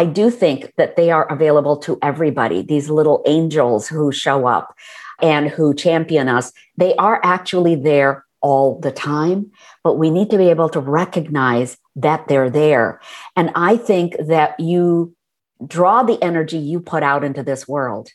[0.00, 2.62] I do think that they are available to everybody.
[2.62, 4.74] These little angels who show up
[5.20, 9.50] and who champion us, they are actually there all the time,
[9.84, 12.98] but we need to be able to recognize that they're there.
[13.36, 15.14] And I think that you
[15.66, 18.08] draw the energy you put out into this world.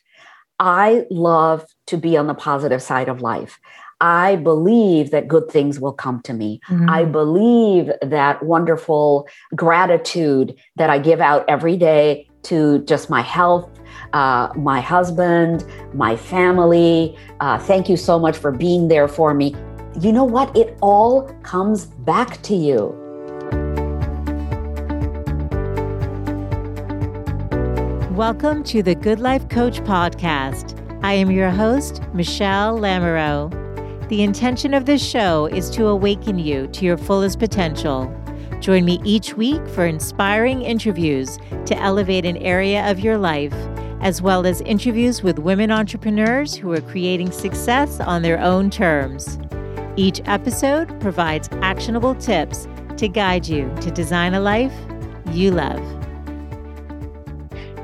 [0.58, 3.60] I love to be on the positive side of life.
[4.00, 6.60] I believe that good things will come to me.
[6.68, 6.90] Mm-hmm.
[6.90, 13.70] I believe that wonderful gratitude that I give out every day to just my health,
[14.12, 15.64] uh, my husband,
[15.94, 17.16] my family.
[17.40, 19.56] Uh, thank you so much for being there for me.
[19.98, 20.54] You know what?
[20.54, 22.94] It all comes back to you.
[28.10, 30.78] Welcome to the Good Life Coach podcast.
[31.02, 33.65] I am your host, Michelle Lamoureux.
[34.08, 38.06] The intention of this show is to awaken you to your fullest potential.
[38.60, 43.52] Join me each week for inspiring interviews to elevate an area of your life,
[44.00, 49.40] as well as interviews with women entrepreneurs who are creating success on their own terms.
[49.96, 52.68] Each episode provides actionable tips
[52.98, 54.72] to guide you to design a life
[55.32, 55.82] you love.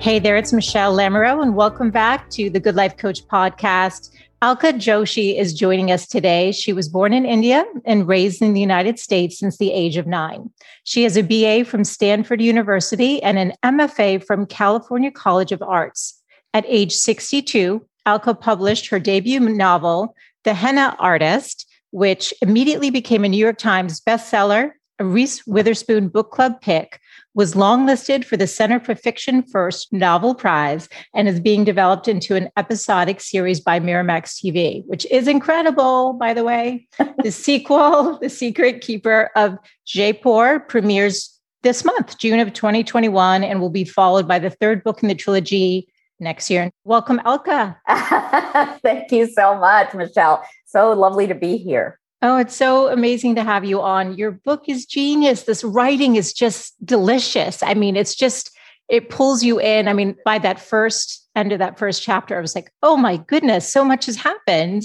[0.00, 4.10] Hey there, it's Michelle Lamoureux, and welcome back to the Good Life Coach podcast.
[4.42, 6.50] Alka Joshi is joining us today.
[6.50, 10.08] She was born in India and raised in the United States since the age of
[10.08, 10.50] nine.
[10.82, 16.20] She has a BA from Stanford University and an MFA from California College of Arts.
[16.52, 20.12] At age 62, Alka published her debut novel,
[20.42, 26.32] The Henna Artist, which immediately became a New York Times bestseller, a Reese Witherspoon book
[26.32, 26.98] club pick,
[27.34, 32.36] was longlisted for the Center for Fiction First Novel Prize and is being developed into
[32.36, 36.86] an episodic series by Miramax TV, which is incredible, by the way.
[37.22, 43.70] the sequel, The Secret Keeper of Jaipur, premieres this month, June of 2021, and will
[43.70, 45.88] be followed by the third book in the trilogy
[46.20, 46.70] next year.
[46.84, 47.78] Welcome, Alka.
[48.82, 50.44] Thank you so much, Michelle.
[50.66, 51.98] So lovely to be here.
[52.24, 54.16] Oh, it's so amazing to have you on.
[54.16, 55.42] Your book is genius.
[55.42, 57.64] This writing is just delicious.
[57.64, 58.56] I mean, it's just,
[58.88, 59.88] it pulls you in.
[59.88, 63.16] I mean, by that first end of that first chapter, I was like, oh my
[63.16, 64.84] goodness, so much has happened.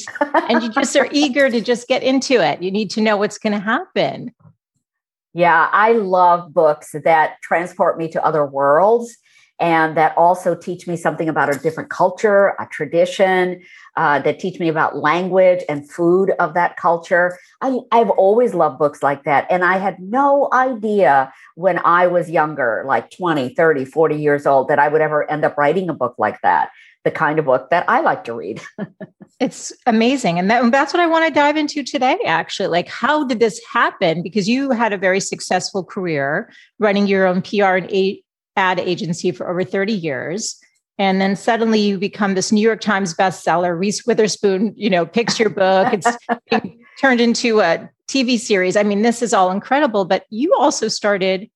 [0.50, 2.64] and you just are eager to just get into it.
[2.64, 4.34] You need to know what's going to happen.
[5.34, 9.16] Yeah, I love books that transport me to other worlds
[9.60, 13.62] and that also teach me something about a different culture, a tradition,
[13.96, 17.38] uh, that teach me about language and food of that culture.
[17.62, 19.48] I, I've always loved books like that.
[19.50, 24.68] And I had no idea when I was younger, like 20, 30, 40 years old,
[24.68, 26.70] that I would ever end up writing a book like that,
[27.04, 28.62] the kind of book that I like to read.
[29.40, 30.38] it's amazing.
[30.38, 32.68] And that, that's what I want to dive into today, actually.
[32.68, 34.22] Like, how did this happen?
[34.22, 37.90] Because you had a very successful career running your own PR and
[38.58, 40.60] ad agency for over 30 years.
[41.00, 43.80] And then suddenly you become this New York Times bestseller.
[43.80, 45.94] Reese Witherspoon, you know, picks your book.
[45.94, 46.08] It's
[47.00, 48.76] turned into a TV series.
[48.76, 50.06] I mean, this is all incredible.
[50.06, 51.50] But you also started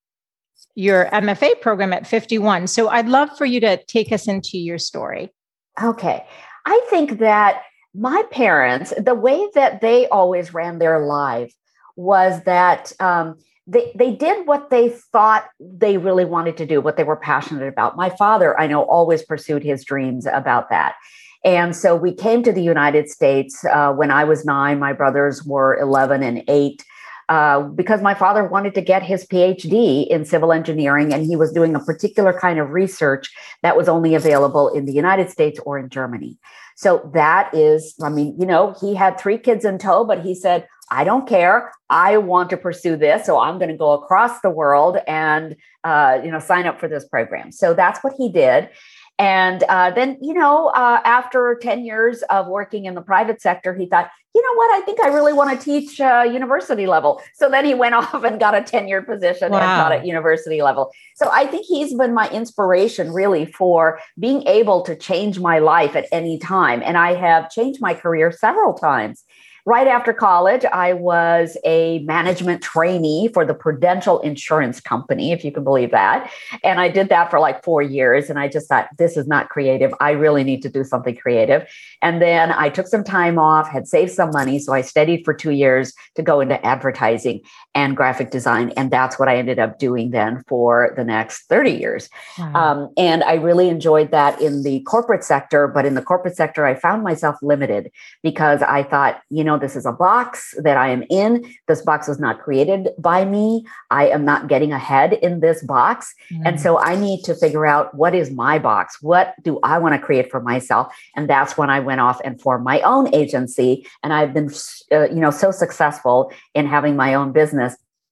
[0.75, 2.67] your MFA program at 51.
[2.67, 5.33] So I'd love for you to take us into your story.
[5.81, 6.25] Okay.
[6.65, 7.63] I think that
[7.93, 11.53] my parents, the way that they always ran their life
[11.95, 13.37] was that um,
[13.67, 17.67] they they did what they thought they really wanted to do, what they were passionate
[17.67, 17.95] about.
[17.95, 20.95] My father, I know, always pursued his dreams about that.
[21.43, 24.79] And so we came to the United States uh, when I was nine.
[24.79, 26.85] My brothers were 11 and eight.
[27.29, 31.53] Uh, because my father wanted to get his PhD in civil engineering, and he was
[31.53, 35.79] doing a particular kind of research that was only available in the United States or
[35.79, 36.37] in Germany.
[36.75, 40.35] So that is, I mean, you know, he had three kids in tow, but he
[40.35, 41.71] said, I don't care.
[41.89, 43.25] I want to pursue this.
[43.25, 46.89] So I'm going to go across the world and, uh, you know, sign up for
[46.89, 47.51] this program.
[47.51, 48.69] So that's what he did.
[49.17, 53.73] And uh, then, you know, uh, after 10 years of working in the private sector,
[53.73, 57.21] he thought, you know what, I think I really want to teach uh, university level.
[57.35, 59.59] So then he went off and got a tenured position wow.
[59.59, 60.91] and taught at university level.
[61.15, 65.95] So I think he's been my inspiration really for being able to change my life
[65.95, 66.81] at any time.
[66.83, 69.23] And I have changed my career several times.
[69.65, 75.51] Right after college, I was a management trainee for the Prudential Insurance Company, if you
[75.51, 76.31] can believe that.
[76.63, 78.29] And I did that for like four years.
[78.29, 79.93] And I just thought, this is not creative.
[79.99, 81.69] I really need to do something creative.
[82.01, 84.57] And then I took some time off, had saved some money.
[84.57, 87.41] So I studied for two years to go into advertising
[87.73, 88.71] and graphic design.
[88.75, 92.09] And that's what I ended up doing then for the next 30 years.
[92.37, 92.53] Wow.
[92.53, 95.67] Um, and I really enjoyed that in the corporate sector.
[95.67, 97.91] But in the corporate sector, I found myself limited
[98.23, 101.45] because I thought, you know, this is a box that I am in.
[101.67, 103.65] This box was not created by me.
[103.89, 106.13] I am not getting ahead in this box.
[106.31, 106.47] Mm-hmm.
[106.47, 109.01] And so I need to figure out what is my box?
[109.01, 110.93] What do I want to create for myself?
[111.15, 113.87] And that's when I went off and formed my own agency.
[114.03, 114.49] And I've been,
[114.91, 117.60] uh, you know, so successful in having my own business.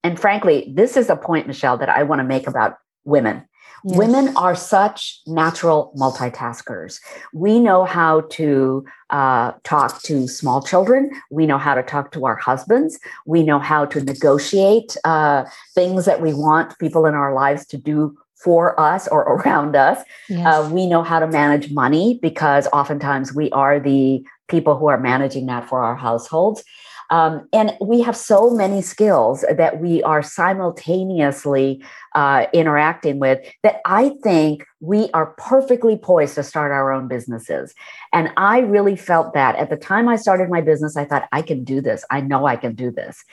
[0.04, 3.46] And frankly, this is a point, Michelle, that I want to make about women
[3.84, 3.98] Yes.
[3.98, 7.00] Women are such natural multitaskers.
[7.34, 11.12] We know how to uh, talk to small children.
[11.32, 13.00] We know how to talk to our husbands.
[13.26, 17.78] We know how to negotiate uh, things that we want people in our lives to
[17.78, 20.04] do for us or around us.
[20.28, 20.46] Yes.
[20.46, 25.00] Uh, we know how to manage money because oftentimes we are the people who are
[25.00, 26.64] managing that for our households.
[27.10, 31.84] Um, and we have so many skills that we are simultaneously
[32.16, 37.74] uh, interacting with that I think we are perfectly poised to start our own businesses.
[38.14, 41.42] And I really felt that at the time I started my business, I thought, I
[41.42, 42.06] can do this.
[42.10, 43.24] I know I can do this.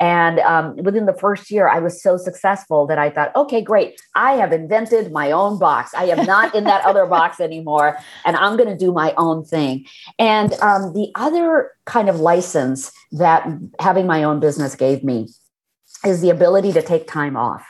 [0.00, 4.00] And um, within the first year, I was so successful that I thought, okay, great.
[4.14, 5.94] I have invented my own box.
[5.94, 7.98] I am not in that other box anymore.
[8.24, 9.86] And I'm going to do my own thing.
[10.18, 13.46] And um, the other kind of license that
[13.78, 15.28] having my own business gave me
[16.04, 17.64] is the ability to take time off.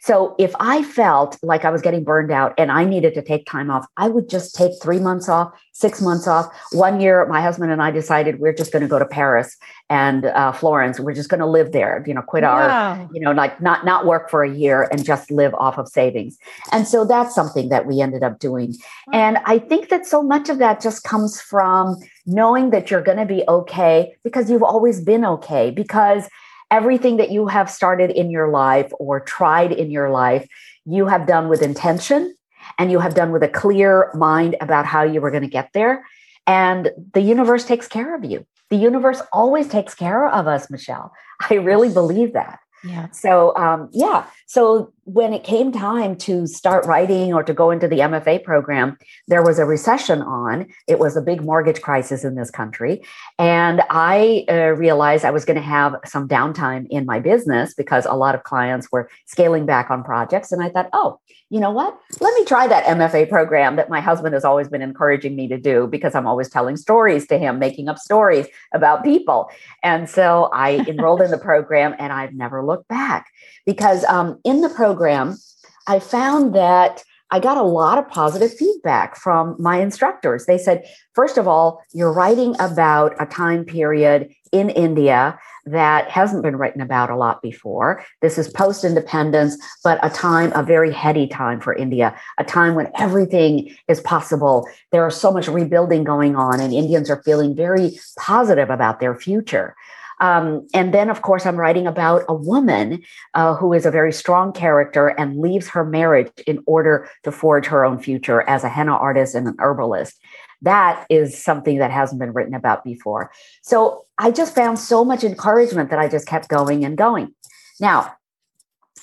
[0.00, 3.46] So if I felt like I was getting burned out and I needed to take
[3.46, 6.46] time off, I would just take three months off, six months off.
[6.72, 9.56] One year, my husband and I decided we're just going to go to Paris
[9.88, 11.00] and uh, Florence.
[11.00, 12.50] We're just going to live there, you know, quit wow.
[12.50, 15.88] our, you know, like not not work for a year and just live off of
[15.88, 16.36] savings.
[16.72, 18.74] And so that's something that we ended up doing.
[19.06, 19.18] Wow.
[19.18, 21.96] And I think that so much of that just comes from
[22.26, 26.28] knowing that you're going to be okay because you've always been okay because
[26.74, 30.44] everything that you have started in your life or tried in your life,
[30.84, 32.34] you have done with intention
[32.78, 35.70] and you have done with a clear mind about how you were going to get
[35.72, 36.04] there.
[36.48, 38.44] And the universe takes care of you.
[38.70, 41.12] The universe always takes care of us, Michelle.
[41.48, 42.58] I really believe that.
[42.82, 43.08] Yeah.
[43.12, 44.26] So, um, yeah.
[44.46, 48.96] So when it came time to start writing or to go into the MFA program,
[49.28, 50.66] there was a recession on.
[50.88, 53.02] It was a big mortgage crisis in this country.
[53.38, 58.06] And I uh, realized I was going to have some downtime in my business because
[58.06, 60.52] a lot of clients were scaling back on projects.
[60.52, 61.20] And I thought, oh,
[61.50, 61.96] you know what?
[62.20, 65.58] Let me try that MFA program that my husband has always been encouraging me to
[65.58, 69.50] do because I'm always telling stories to him, making up stories about people.
[69.82, 73.26] And so I enrolled in the program and I've never looked back
[73.66, 75.38] because um, in the program,
[75.86, 80.46] I found that I got a lot of positive feedback from my instructors.
[80.46, 86.42] They said, first of all, you're writing about a time period in India that hasn't
[86.42, 88.04] been written about a lot before.
[88.20, 92.74] This is post independence, but a time, a very heady time for India, a time
[92.74, 94.68] when everything is possible.
[94.92, 99.16] There is so much rebuilding going on, and Indians are feeling very positive about their
[99.16, 99.74] future.
[100.20, 103.02] Um, and then, of course, I'm writing about a woman
[103.34, 107.66] uh, who is a very strong character and leaves her marriage in order to forge
[107.66, 110.20] her own future as a henna artist and an herbalist.
[110.62, 113.30] That is something that hasn't been written about before.
[113.62, 117.34] So I just found so much encouragement that I just kept going and going.
[117.80, 118.14] Now,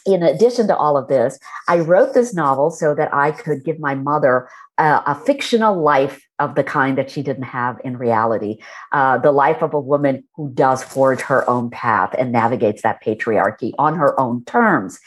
[0.05, 1.37] in addition to all of this,
[1.67, 6.21] I wrote this novel so that I could give my mother a, a fictional life
[6.41, 8.57] of the kind that she didn't have in reality.
[8.91, 13.01] Uh, the life of a woman who does forge her own path and navigates that
[13.01, 14.99] patriarchy on her own terms.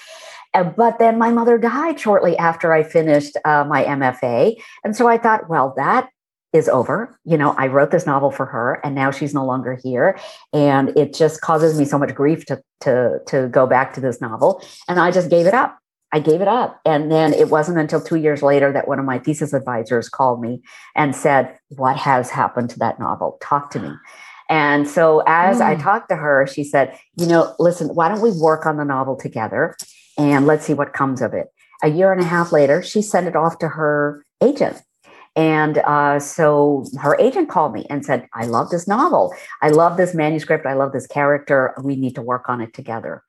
[0.55, 4.55] Uh, but then my mother died shortly after I finished uh, my MFA.
[4.85, 6.09] And so I thought, well, that
[6.53, 7.19] is over.
[7.25, 10.17] You know, I wrote this novel for her and now she's no longer here.
[10.53, 14.21] And it just causes me so much grief to, to, to go back to this
[14.21, 14.65] novel.
[14.89, 15.77] And I just gave it up.
[16.15, 16.81] I gave it up.
[16.85, 20.41] And then it wasn't until two years later that one of my thesis advisors called
[20.41, 20.63] me
[20.95, 23.37] and said, What has happened to that novel?
[23.43, 23.91] Talk to me.
[24.49, 25.67] And so as mm.
[25.67, 28.85] I talked to her, she said, You know, listen, why don't we work on the
[28.85, 29.77] novel together
[30.17, 31.49] and let's see what comes of it?
[31.83, 34.81] A year and a half later, she sent it off to her agent.
[35.35, 39.35] And uh, so her agent called me and said, I love this novel.
[39.63, 40.65] I love this manuscript.
[40.65, 41.75] I love this character.
[41.83, 43.25] We need to work on it together.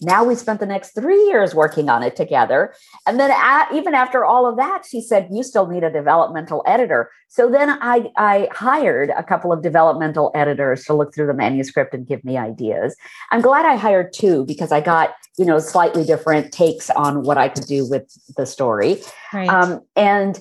[0.00, 2.74] Now we spent the next three years working on it together.
[3.06, 6.62] And then at, even after all of that, she said, You still need a developmental
[6.66, 7.10] editor.
[7.28, 11.94] So then I, I hired a couple of developmental editors to look through the manuscript
[11.94, 12.96] and give me ideas.
[13.30, 17.38] I'm glad I hired two because I got, you know, slightly different takes on what
[17.38, 19.02] I could do with the story.
[19.32, 19.48] Right.
[19.48, 20.40] Um, and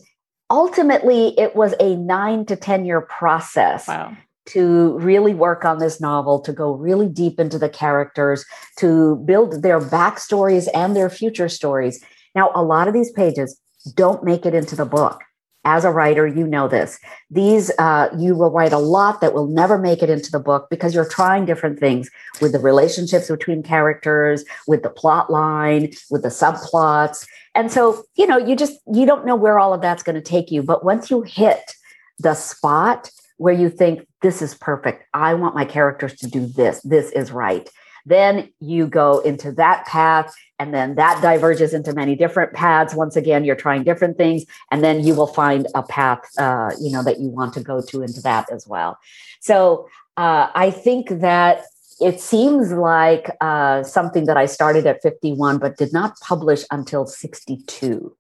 [0.50, 3.88] ultimately, it was a nine to 10 year process.
[3.88, 4.16] Wow
[4.50, 8.46] to really work on this novel, to go really deep into the characters,
[8.78, 12.04] to build their backstories and their future stories.
[12.36, 13.60] Now, a lot of these pages
[13.96, 15.22] don't make it into the book.
[15.66, 17.00] as a writer, you know this.
[17.30, 20.68] These, uh, you will write a lot that will never make it into the book
[20.70, 22.10] because you're trying different things
[22.42, 27.28] with the relationships between characters, with the plot line, with the subplots.
[27.56, 30.22] And so, you know, you just, you don't know where all of that's going to
[30.22, 30.64] take you.
[30.64, 31.76] But once you hit
[32.20, 36.82] the spot where you think, this is perfect, I want my characters to do this,
[36.82, 37.70] this is right
[38.06, 42.96] then you go into that path, and then that diverges into many different paths.
[42.96, 46.92] Once again, you're trying different things, and then you will find a path, uh, you
[46.92, 48.98] know, that you want to go to into that as well.
[49.40, 51.64] So uh, I think that
[52.02, 57.06] it seems like uh, something that I started at 51, but did not publish until
[57.06, 58.16] 62.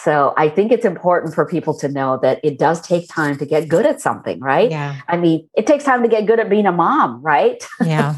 [0.00, 3.46] So I think it's important for people to know that it does take time to
[3.46, 4.70] get good at something, right?
[4.70, 4.96] Yeah.
[5.06, 7.62] I mean, it takes time to get good at being a mom, right?
[7.84, 8.16] Yeah.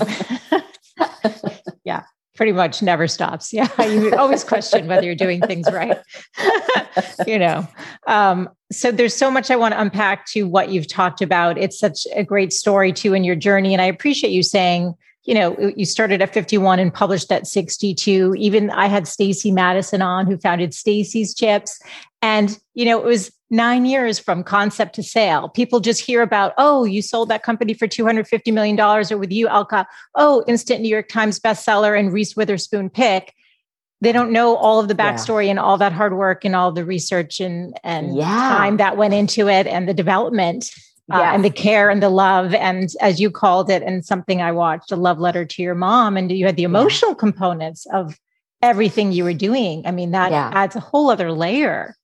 [1.85, 2.03] yeah,
[2.37, 3.53] pretty much never stops.
[3.53, 5.99] Yeah, you always question whether you're doing things right.
[7.27, 7.67] you know,
[8.07, 11.59] um, so there's so much I want to unpack to what you've talked about.
[11.59, 15.35] It's such a great story too in your journey, and I appreciate you saying you
[15.35, 18.35] know, you started at 51 and published at 62.
[18.37, 21.81] Even I had Stacy Madison on who founded Stacy's Chips.
[22.21, 25.49] And, you know, it was nine years from concept to sale.
[25.49, 29.49] People just hear about, oh, you sold that company for $250 million, or with you,
[29.49, 33.33] Alka, oh, instant New York Times bestseller and Reese Witherspoon pick.
[34.01, 35.53] They don't know all of the backstory yeah.
[35.53, 38.27] and all that hard work and all the research and, and yeah.
[38.27, 40.71] time that went into it and the development
[41.13, 44.51] uh, and the care and the love and as you called it and something i
[44.51, 47.17] watched a love letter to your mom and you had the emotional yeah.
[47.17, 48.19] components of
[48.63, 50.51] everything you were doing i mean that yeah.
[50.55, 51.95] adds a whole other layer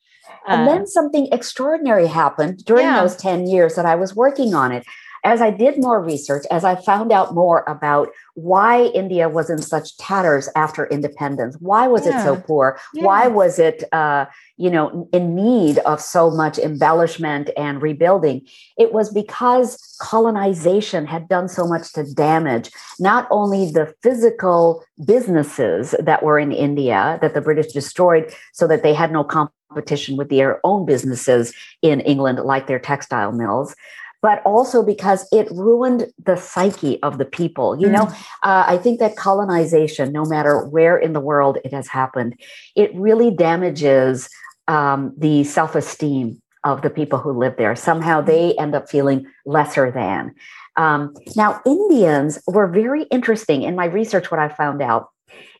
[0.46, 3.00] and uh, then something extraordinary happened during yeah.
[3.00, 4.84] those 10 years that i was working on it
[5.24, 9.60] as I did more research, as I found out more about why India was in
[9.60, 12.20] such tatters after independence, why was yeah.
[12.20, 12.78] it so poor?
[12.94, 13.04] Yeah.
[13.04, 18.46] Why was it, uh, you know, in need of so much embellishment and rebuilding?
[18.78, 25.94] It was because colonization had done so much to damage not only the physical businesses
[25.98, 30.30] that were in India that the British destroyed so that they had no competition with
[30.30, 33.74] their own businesses in England, like their textile mills,
[34.22, 37.80] but also because it ruined the psyche of the people.
[37.80, 37.92] You mm.
[37.92, 38.02] know,
[38.42, 42.38] uh, I think that colonization, no matter where in the world it has happened,
[42.76, 44.28] it really damages
[44.68, 47.74] um, the self esteem of the people who live there.
[47.74, 50.34] Somehow they end up feeling lesser than.
[50.76, 54.30] Um, now, Indians were very interesting in my research.
[54.30, 55.08] What I found out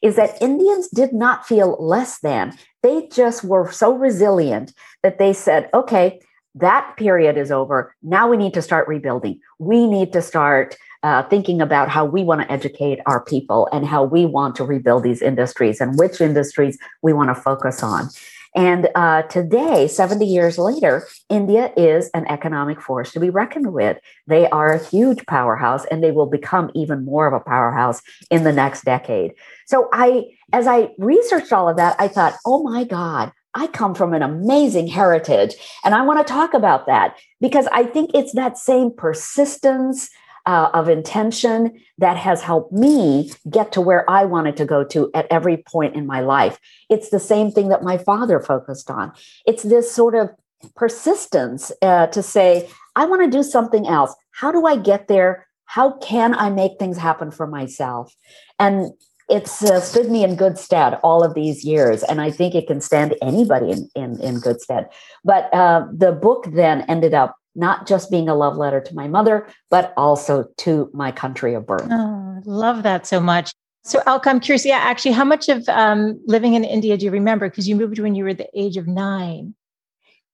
[0.03, 2.57] is that Indians did not feel less than.
[2.83, 6.21] They just were so resilient that they said, okay,
[6.55, 7.95] that period is over.
[8.03, 9.41] Now we need to start rebuilding.
[9.59, 13.87] We need to start uh, thinking about how we want to educate our people and
[13.87, 18.09] how we want to rebuild these industries and which industries we want to focus on.
[18.55, 23.99] And uh, today, 70 years later, India is an economic force to be reckoned with.
[24.27, 28.43] They are a huge powerhouse and they will become even more of a powerhouse in
[28.43, 29.35] the next decade.
[29.67, 33.95] So I, as I researched all of that, I thought, oh my God, I come
[33.95, 35.55] from an amazing heritage.
[35.85, 40.09] And I want to talk about that because I think it's that same persistence
[40.47, 45.11] uh, of intention that has helped me get to where I wanted to go to
[45.15, 46.59] at every point in my life.
[46.89, 49.13] It's the same thing that my father focused on.
[49.47, 50.31] It's this sort of
[50.77, 54.15] persistence uh, to say, I want to do something else.
[54.33, 55.47] How do I get there?
[55.67, 58.15] How can I make things happen for myself?
[58.59, 58.93] And
[59.31, 62.67] it's uh, stood me in good stead all of these years and i think it
[62.67, 64.89] can stand anybody in, in, in good stead.
[65.25, 69.09] But uh, the book then ended up not just being a love letter to my
[69.09, 71.89] mother but also to my country of birth.
[71.91, 73.53] Oh, love that so much.
[73.85, 77.11] So Alka, i'm curious yeah actually how much of um, living in india do you
[77.11, 77.49] remember?
[77.49, 79.55] Because you moved when you were the age of nine.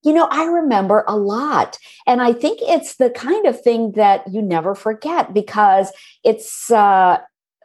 [0.03, 1.79] You know, I remember a lot.
[2.07, 5.91] And I think it's the kind of thing that you never forget because
[6.23, 7.19] it's uh,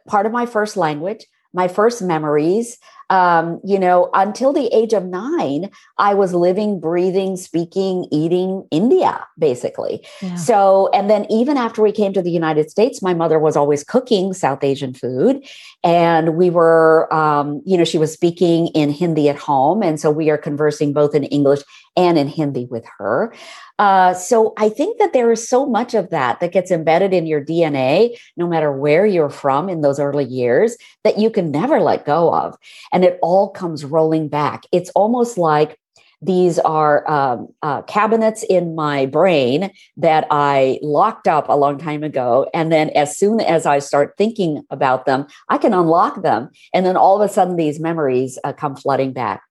[0.06, 2.78] part of my first language, my first memories.
[3.10, 5.68] Um, you know, until the age of nine,
[5.98, 10.06] I was living, breathing, speaking, eating India, basically.
[10.22, 10.36] Yeah.
[10.36, 13.84] So, and then even after we came to the United States, my mother was always
[13.84, 15.46] cooking South Asian food.
[15.84, 19.82] And we were, um, you know, she was speaking in Hindi at home.
[19.82, 21.62] And so we are conversing both in English
[21.96, 23.34] and in Hindi with her.
[23.78, 27.26] Uh, so I think that there is so much of that that gets embedded in
[27.26, 31.80] your DNA, no matter where you're from in those early years, that you can never
[31.80, 32.56] let go of.
[32.92, 34.64] And it all comes rolling back.
[34.70, 35.78] It's almost like
[36.22, 42.04] these are um, uh, cabinets in my brain that I locked up a long time
[42.04, 42.48] ago.
[42.54, 46.50] And then as soon as I start thinking about them, I can unlock them.
[46.72, 49.42] And then all of a sudden, these memories uh, come flooding back.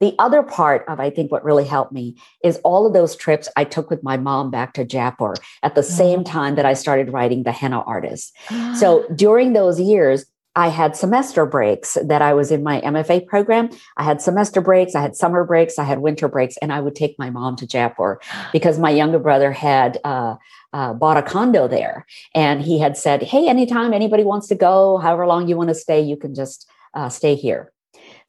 [0.00, 3.48] The other part of, I think, what really helped me is all of those trips
[3.56, 6.30] I took with my mom back to Jaipur at the same mm.
[6.30, 8.34] time that I started writing The Henna Artist.
[8.78, 10.24] so during those years,
[10.56, 13.70] I had semester breaks that I was in my MFA program.
[13.96, 16.96] I had semester breaks, I had summer breaks, I had winter breaks, and I would
[16.96, 18.20] take my mom to Jaipur
[18.52, 20.36] because my younger brother had uh,
[20.72, 22.04] uh, bought a condo there.
[22.34, 25.74] And he had said, Hey, anytime anybody wants to go, however long you want to
[25.74, 27.72] stay, you can just uh, stay here.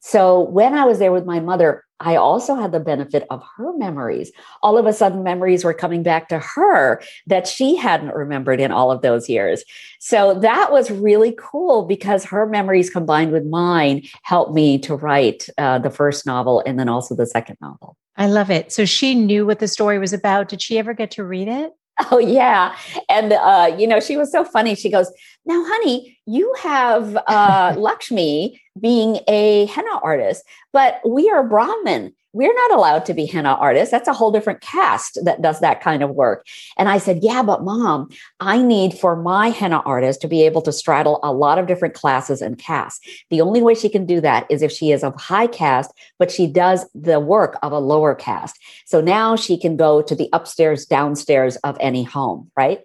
[0.00, 3.72] So when I was there with my mother, I also had the benefit of her
[3.78, 4.32] memories.
[4.62, 8.72] All of a sudden, memories were coming back to her that she hadn't remembered in
[8.72, 9.64] all of those years.
[10.00, 15.48] So that was really cool because her memories combined with mine helped me to write
[15.58, 17.96] uh, the first novel and then also the second novel.
[18.16, 18.72] I love it.
[18.72, 20.48] So she knew what the story was about.
[20.48, 21.72] Did she ever get to read it?
[22.10, 22.76] Oh yeah,
[23.08, 24.74] and uh, you know she was so funny.
[24.74, 25.10] She goes,
[25.46, 32.54] "Now, honey, you have uh, Lakshmi being a henna artist, but we are Brahmin we're
[32.54, 33.90] not allowed to be henna artists.
[33.90, 36.46] That's a whole different caste that does that kind of work.
[36.78, 38.08] And I said, Yeah, but mom,
[38.40, 41.94] I need for my henna artist to be able to straddle a lot of different
[41.94, 43.00] classes and castes.
[43.30, 46.30] The only way she can do that is if she is of high caste, but
[46.30, 48.58] she does the work of a lower caste.
[48.86, 52.80] So now she can go to the upstairs, downstairs of any home, right?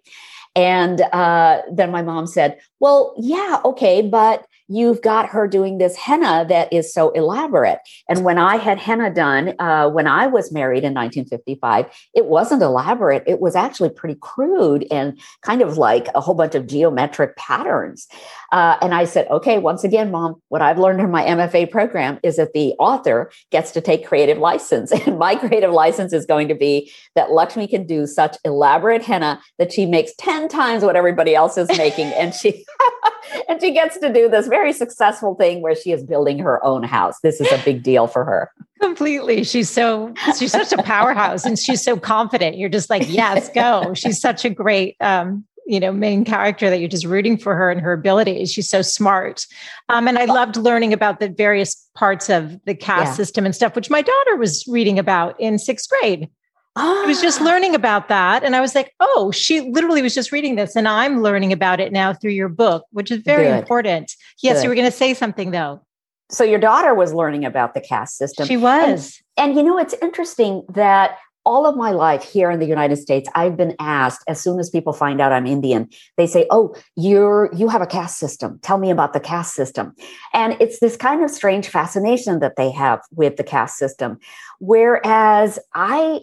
[0.56, 5.96] And uh, then my mom said, Well, yeah, okay, but you've got her doing this
[5.96, 7.80] henna that is so elaborate.
[8.10, 12.62] And when I had henna done uh, when I was married in 1955, it wasn't
[12.62, 13.24] elaborate.
[13.26, 18.08] It was actually pretty crude and kind of like a whole bunch of geometric patterns.
[18.52, 22.20] Uh, and I said, okay, once again, mom, what I've learned in my MFA program
[22.24, 24.92] is that the author gets to take creative license.
[25.08, 29.40] And my creative license is going to be that Lakshmi can do such elaborate henna
[29.58, 32.08] that she makes 10 times what everybody else is making.
[32.08, 32.66] and she
[33.50, 36.84] and she gets to do this very successful thing where she is building her own
[36.84, 37.20] house.
[37.22, 38.52] This is a big deal for her.
[38.82, 39.44] Completely.
[39.44, 42.58] She's so she's such a powerhouse and she's so confident.
[42.58, 43.94] You're just like, yes, go.
[43.94, 47.70] She's such a great um, you know, main character that you're just rooting for her
[47.70, 48.52] and her abilities.
[48.52, 49.46] She's so smart.
[49.90, 53.16] Um, and I loved learning about the various parts of the caste yeah.
[53.16, 56.30] system and stuff, which my daughter was reading about in sixth grade.
[56.78, 57.46] I was just ah.
[57.46, 58.44] learning about that.
[58.44, 60.76] And I was like, oh, she literally was just reading this.
[60.76, 63.60] And I'm learning about it now through your book, which is very Good.
[63.60, 64.16] important.
[64.42, 64.64] Yes, Good.
[64.64, 65.82] you were going to say something though.
[66.30, 68.48] So your daughter was learning about the caste system.
[68.48, 69.22] She was.
[69.38, 72.98] And, and you know, it's interesting that all of my life here in the United
[72.98, 75.88] States, I've been asked as soon as people find out I'm Indian,
[76.18, 78.60] they say, "Oh, you're you have a caste system.
[78.64, 79.94] Tell me about the caste system."
[80.34, 84.18] And it's this kind of strange fascination that they have with the caste system.
[84.60, 86.20] Whereas I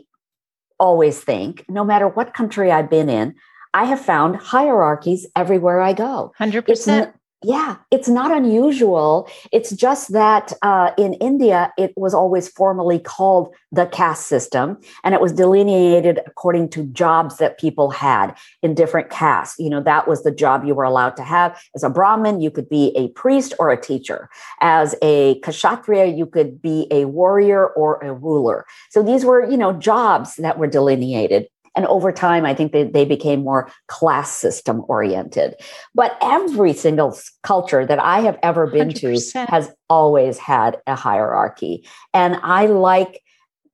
[0.79, 3.35] always think, no matter what country I've been in,
[3.73, 6.33] I have found hierarchies everywhere I go.
[6.39, 7.13] 100%.
[7.45, 9.29] Yeah, it's not unusual.
[9.53, 15.15] It's just that uh, in India, it was always formally called the caste system, and
[15.15, 19.59] it was delineated according to jobs that people had in different castes.
[19.59, 21.61] You know, that was the job you were allowed to have.
[21.75, 24.31] As a Brahmin, you could be a priest or a teacher.
[24.61, 28.65] As a Kshatriya, you could be a warrior or a ruler.
[28.91, 31.49] So these were, you know, jobs that were delineated.
[31.77, 35.55] And over time, I think they, they became more class system oriented.
[35.95, 39.35] But every single culture that I have ever been 100%.
[39.35, 41.87] to has always had a hierarchy.
[42.13, 43.23] And I like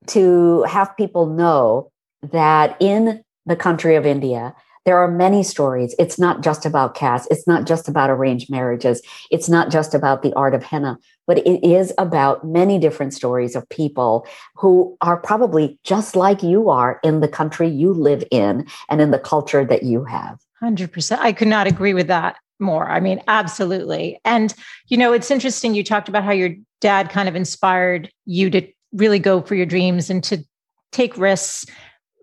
[0.07, 1.91] to have people know
[2.31, 5.93] that in the country of India, there are many stories.
[5.99, 7.27] It's not just about caste.
[7.29, 9.01] It's not just about arranged marriages.
[9.29, 13.55] It's not just about the art of henna, but it is about many different stories
[13.55, 18.65] of people who are probably just like you are in the country you live in
[18.89, 20.39] and in the culture that you have.
[20.63, 21.17] 100%.
[21.19, 22.89] I could not agree with that more.
[22.89, 24.19] I mean, absolutely.
[24.23, 24.53] And,
[24.87, 25.73] you know, it's interesting.
[25.73, 29.65] You talked about how your dad kind of inspired you to really go for your
[29.65, 30.43] dreams and to
[30.91, 31.65] take risks.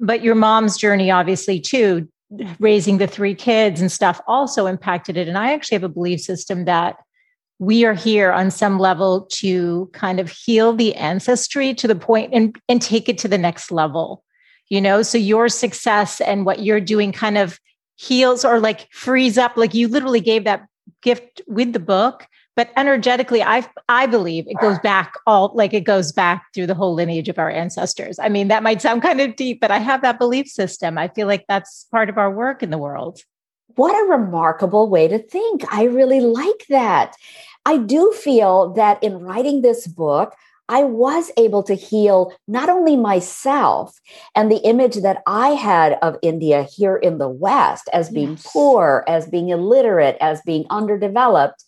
[0.01, 2.09] But your mom's journey, obviously, too,
[2.59, 5.29] raising the three kids and stuff also impacted it.
[5.29, 6.97] And I actually have a belief system that
[7.59, 12.33] we are here on some level to kind of heal the ancestry to the point
[12.33, 14.23] and, and take it to the next level.
[14.69, 17.59] You know, so your success and what you're doing kind of
[17.97, 20.67] heals or like frees up, like you literally gave that
[21.03, 22.27] gift with the book
[22.59, 26.75] but energetically i i believe it goes back all like it goes back through the
[26.75, 28.18] whole lineage of our ancestors.
[28.18, 30.99] I mean that might sound kind of deep but i have that belief system.
[30.99, 33.21] I feel like that's part of our work in the world.
[33.77, 35.62] What a remarkable way to think.
[35.73, 37.14] I really like that.
[37.64, 40.35] I do feel that in writing this book
[40.68, 43.99] I was able to heal not only myself
[44.35, 48.47] and the image that I had of India here in the West as being yes.
[48.53, 51.64] poor, as being illiterate, as being underdeveloped,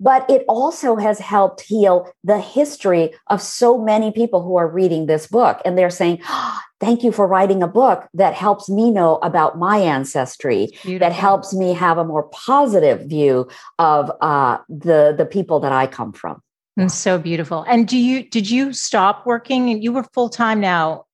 [0.00, 5.06] but it also has helped heal the history of so many people who are reading
[5.06, 5.60] this book.
[5.64, 9.58] And they're saying, oh, Thank you for writing a book that helps me know about
[9.58, 10.98] my ancestry, Beautiful.
[11.00, 15.86] that helps me have a more positive view of uh, the, the people that I
[15.86, 16.40] come from.
[16.78, 17.66] And so beautiful.
[17.68, 21.04] And do you did you stop working and you were full time now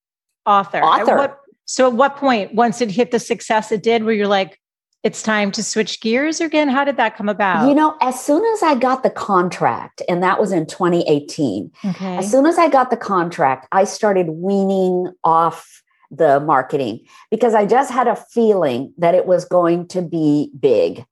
[0.44, 0.78] author?
[0.78, 1.10] Author.
[1.10, 4.28] At what, so at what point, once it hit the success it did, where you're
[4.28, 4.60] like,
[5.02, 6.68] it's time to switch gears again?
[6.68, 7.68] How did that come about?
[7.68, 12.16] You know, as soon as I got the contract, and that was in 2018, okay.
[12.16, 17.66] as soon as I got the contract, I started weaning off the marketing because I
[17.66, 21.04] just had a feeling that it was going to be big.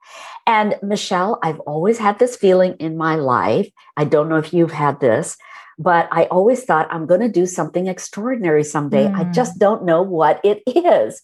[0.47, 3.69] And Michelle, I've always had this feeling in my life.
[3.97, 5.37] I don't know if you've had this,
[5.79, 9.07] but I always thought I'm going to do something extraordinary someday.
[9.07, 9.15] Mm.
[9.15, 11.21] I just don't know what it is.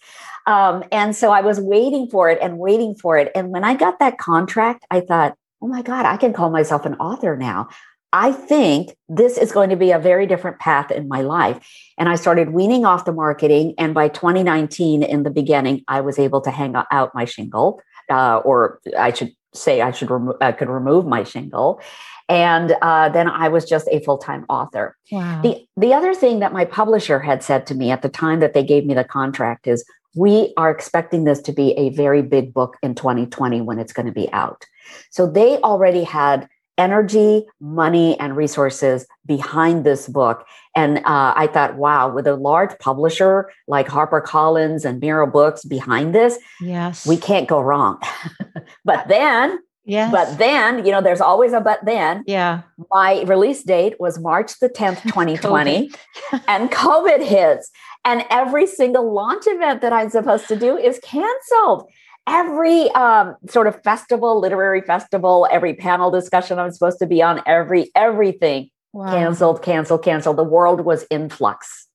[0.50, 3.30] Um, and so I was waiting for it and waiting for it.
[3.36, 6.84] And when I got that contract, I thought, oh my God, I can call myself
[6.84, 7.68] an author now.
[8.12, 11.64] I think this is going to be a very different path in my life.
[11.96, 13.74] And I started weaning off the marketing.
[13.78, 18.38] And by 2019, in the beginning, I was able to hang out my shingle, uh,
[18.38, 21.80] or I should say, I should remo- I could remove my shingle.
[22.28, 24.96] And uh, then I was just a full time author.
[25.12, 25.42] Wow.
[25.42, 28.54] The, the other thing that my publisher had said to me at the time that
[28.54, 29.84] they gave me the contract is,
[30.14, 34.06] we are expecting this to be a very big book in 2020 when it's going
[34.06, 34.64] to be out.
[35.10, 40.46] So they already had energy, money, and resources behind this book.
[40.74, 46.14] And uh, I thought, wow, with a large publisher like HarperCollins and Mira Books behind
[46.14, 48.00] this, yes, we can't go wrong.
[48.84, 49.58] but then
[49.90, 50.12] Yes.
[50.12, 52.22] But then, you know, there's always a but then.
[52.26, 52.62] Yeah.
[52.92, 55.90] My release date was March the 10th, 2020,
[56.46, 57.70] and COVID hits.
[58.04, 61.90] And every single launch event that I'm supposed to do is canceled.
[62.26, 67.42] Every um, sort of festival, literary festival, every panel discussion I'm supposed to be on,
[67.46, 69.10] every everything wow.
[69.10, 70.36] canceled, canceled, canceled.
[70.36, 71.88] The world was in flux.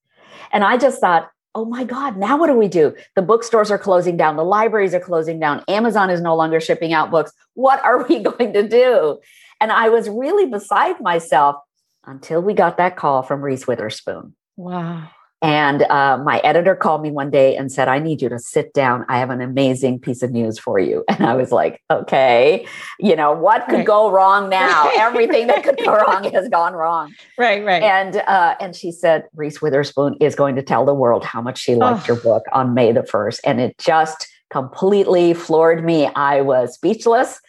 [0.52, 2.94] And I just thought, oh my God, now what do we do?
[3.14, 6.92] The bookstores are closing down, the libraries are closing down, Amazon is no longer shipping
[6.92, 7.32] out books.
[7.54, 9.18] What are we going to do?
[9.60, 11.56] And I was really beside myself
[12.04, 14.36] until we got that call from Reese Witherspoon.
[14.56, 15.08] Wow.
[15.42, 18.72] And uh, my editor called me one day and said, I need you to sit
[18.72, 19.04] down.
[19.08, 21.04] I have an amazing piece of news for you.
[21.16, 22.66] And I was like, okay,
[23.00, 23.86] you know, what could right.
[23.86, 24.90] go wrong now?
[24.98, 27.14] Everything that could go wrong has gone wrong.
[27.38, 27.82] Right, right.
[27.82, 31.58] And uh, and she said, Reese Witherspoon is going to tell the world how much
[31.58, 32.14] she liked oh.
[32.14, 33.40] your book on May the 1st.
[33.44, 36.06] And it just completely floored me.
[36.14, 37.40] I was speechless.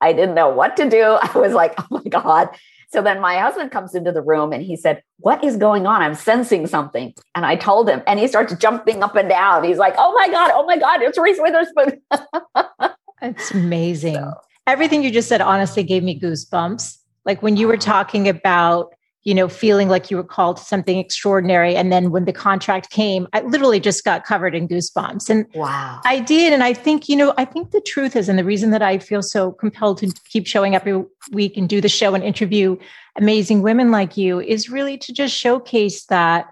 [0.00, 1.02] I didn't know what to do.
[1.22, 2.48] I was like, oh my God.
[2.88, 6.02] So then my husband comes into the room and he said, What is going on?
[6.02, 7.14] I'm sensing something.
[7.34, 9.64] And I told him, and he starts jumping up and down.
[9.64, 12.00] He's like, Oh my God, oh my God, it's Reese Witherspoon.
[13.22, 14.14] it's amazing.
[14.14, 14.32] So.
[14.66, 16.98] Everything you just said honestly gave me goosebumps.
[17.24, 17.78] Like when you were oh.
[17.78, 18.94] talking about
[19.26, 21.74] you know, feeling like you were called to something extraordinary.
[21.74, 25.28] And then when the contract came, I literally just got covered in goosebumps.
[25.28, 26.52] And wow, I did.
[26.52, 28.98] And I think, you know, I think the truth is, and the reason that I
[28.98, 32.76] feel so compelled to keep showing up every week and do the show and interview
[33.18, 36.46] amazing women like you is really to just showcase that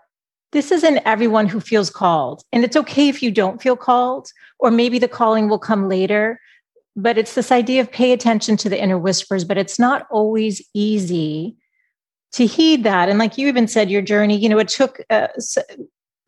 [0.50, 2.42] this isn't everyone who feels called.
[2.52, 4.26] And it's okay if you don't feel called,
[4.58, 6.40] or maybe the calling will come later.
[6.96, 10.60] But it's this idea of pay attention to the inner whispers, but it's not always
[10.74, 11.56] easy
[12.34, 13.08] to heed that.
[13.08, 15.28] And like you even said, your journey, you know, it took, uh,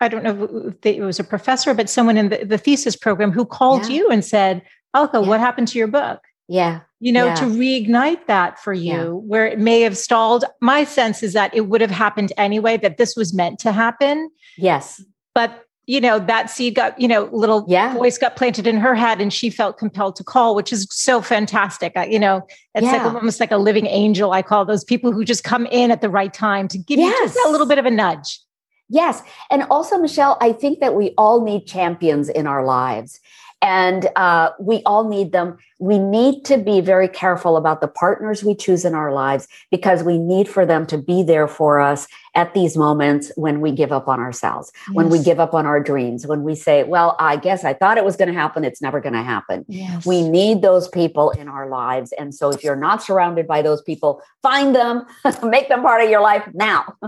[0.01, 3.33] I don't know if it was a professor, but someone in the, the thesis program
[3.33, 3.97] who called yeah.
[3.97, 4.62] you and said,
[4.95, 5.29] Alka, yeah.
[5.29, 6.21] what happened to your book?
[6.49, 6.83] Yeah.
[7.01, 7.35] You know, yeah.
[7.35, 10.45] to reignite that for you, where it may have stalled.
[10.61, 14.31] My sense is that it would have happened anyway, that this was meant to happen.
[14.57, 15.03] Yes.
[15.35, 17.94] But you know that seed got you know little yeah.
[17.94, 21.22] voice got planted in her head and she felt compelled to call which is so
[21.22, 23.05] fantastic I, you know it's yeah.
[23.05, 26.01] like almost like a living angel i call those people who just come in at
[26.01, 27.18] the right time to give yes.
[27.18, 28.40] you just a little bit of a nudge
[28.88, 33.20] yes and also michelle i think that we all need champions in our lives
[33.62, 35.57] and uh, we all need them.
[35.79, 40.03] We need to be very careful about the partners we choose in our lives because
[40.03, 43.92] we need for them to be there for us at these moments when we give
[43.92, 44.95] up on ourselves, yes.
[44.95, 47.99] when we give up on our dreams, when we say, Well, I guess I thought
[47.99, 48.64] it was going to happen.
[48.64, 49.64] It's never going to happen.
[49.69, 50.07] Yes.
[50.07, 52.12] We need those people in our lives.
[52.12, 55.07] And so if you're not surrounded by those people, find them,
[55.42, 56.95] make them part of your life now.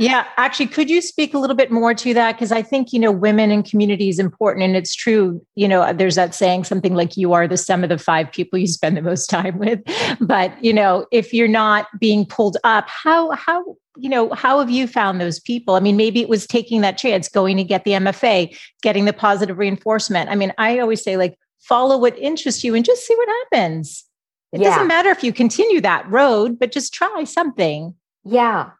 [0.00, 2.36] Yeah, actually, could you speak a little bit more to that?
[2.36, 4.64] Because I think, you know, women and community is important.
[4.64, 7.88] And it's true, you know, there's that saying something like you are the sum of
[7.88, 9.80] the five people you spend the most time with.
[10.20, 14.70] But, you know, if you're not being pulled up, how, how, you know, how have
[14.70, 15.74] you found those people?
[15.74, 19.12] I mean, maybe it was taking that chance, going to get the MFA, getting the
[19.12, 20.30] positive reinforcement.
[20.30, 24.04] I mean, I always say, like, follow what interests you and just see what happens.
[24.52, 24.70] It yeah.
[24.70, 27.94] doesn't matter if you continue that road, but just try something.
[28.24, 28.70] Yeah.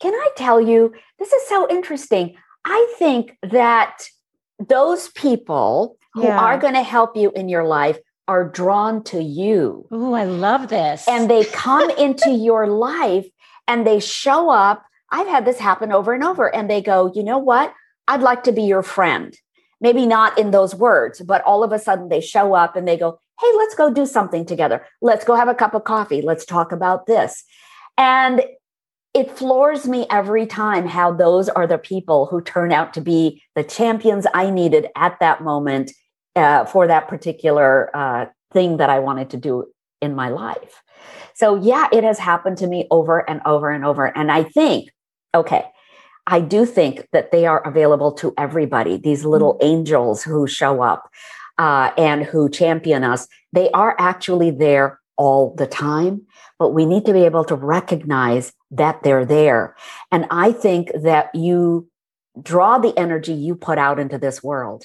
[0.00, 2.36] Can I tell you, this is so interesting.
[2.64, 4.02] I think that
[4.58, 9.86] those people who are going to help you in your life are drawn to you.
[9.90, 11.06] Oh, I love this.
[11.06, 13.26] And they come into your life
[13.68, 14.84] and they show up.
[15.10, 16.52] I've had this happen over and over.
[16.52, 17.72] And they go, you know what?
[18.08, 19.36] I'd like to be your friend.
[19.80, 22.96] Maybe not in those words, but all of a sudden they show up and they
[22.96, 24.86] go, hey, let's go do something together.
[25.02, 26.22] Let's go have a cup of coffee.
[26.22, 27.44] Let's talk about this.
[27.98, 28.42] And
[29.16, 33.42] it floors me every time how those are the people who turn out to be
[33.54, 35.90] the champions I needed at that moment
[36.36, 39.64] uh, for that particular uh, thing that I wanted to do
[40.02, 40.82] in my life.
[41.32, 44.06] So, yeah, it has happened to me over and over and over.
[44.14, 44.90] And I think,
[45.34, 45.64] okay,
[46.26, 49.66] I do think that they are available to everybody, these little mm-hmm.
[49.66, 51.08] angels who show up
[51.56, 53.28] uh, and who champion us.
[53.54, 56.22] They are actually there all the time,
[56.58, 59.76] but we need to be able to recognize that they're there.
[60.12, 61.88] And I think that you
[62.40, 64.84] draw the energy you put out into this world.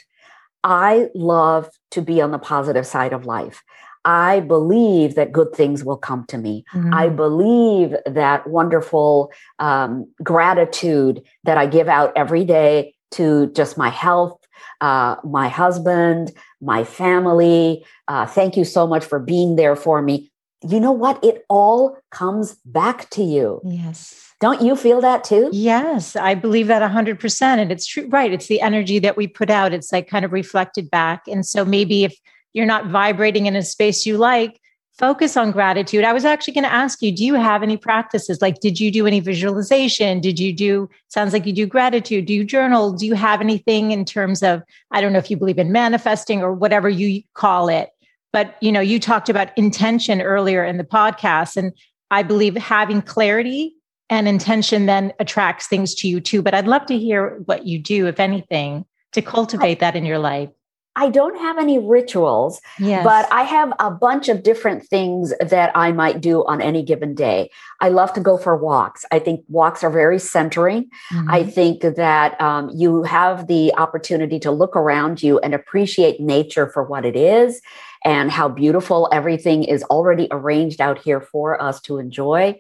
[0.64, 3.64] I love to be on the positive side of life.
[4.04, 6.64] I believe that good things will come to me.
[6.74, 6.94] Mm-hmm.
[6.94, 13.90] I believe that wonderful um, gratitude that I give out every day to just my
[13.90, 14.40] health,
[14.82, 17.86] uh, my husband, my family.
[18.08, 20.32] Uh, thank you so much for being there for me.
[20.68, 21.24] You know what?
[21.24, 23.62] It all comes back to you.
[23.64, 24.34] Yes.
[24.42, 25.50] Don't you feel that too?
[25.52, 27.42] Yes, I believe that 100%.
[27.42, 28.34] And it's true, right?
[28.34, 29.72] It's the energy that we put out.
[29.72, 31.28] It's like kind of reflected back.
[31.28, 32.16] And so maybe if
[32.54, 34.60] you're not vibrating in a space you like,
[34.98, 36.04] focus on gratitude.
[36.04, 38.42] I was actually going to ask you, do you have any practices?
[38.42, 40.20] Like, did you do any visualization?
[40.20, 42.26] Did you do, sounds like you do gratitude.
[42.26, 42.92] Do you journal?
[42.92, 46.44] Do you have anything in terms of, I don't know if you believe in manifesting
[46.44, 47.90] or whatever you call it,
[48.34, 51.58] but you know, you talked about intention earlier in the podcast.
[51.58, 51.72] And
[52.12, 53.74] I believe having clarity
[54.10, 56.42] and intention then attracts things to you too.
[56.42, 60.20] But I'd love to hear what you do, if anything, to cultivate that in your
[60.20, 60.50] life.
[60.96, 63.04] I don't have any rituals, yes.
[63.04, 67.16] but I have a bunch of different things that I might do on any given
[67.16, 67.50] day.
[67.80, 69.06] I love to go for walks.
[69.10, 70.90] I think walks are very centering.
[71.14, 71.32] Mm-hmm.
[71.32, 76.68] I think that um, you have the opportunity to look around you and appreciate nature
[76.68, 77.62] for what it is
[78.04, 82.60] and how beautiful everything is already arranged out here for us to enjoy.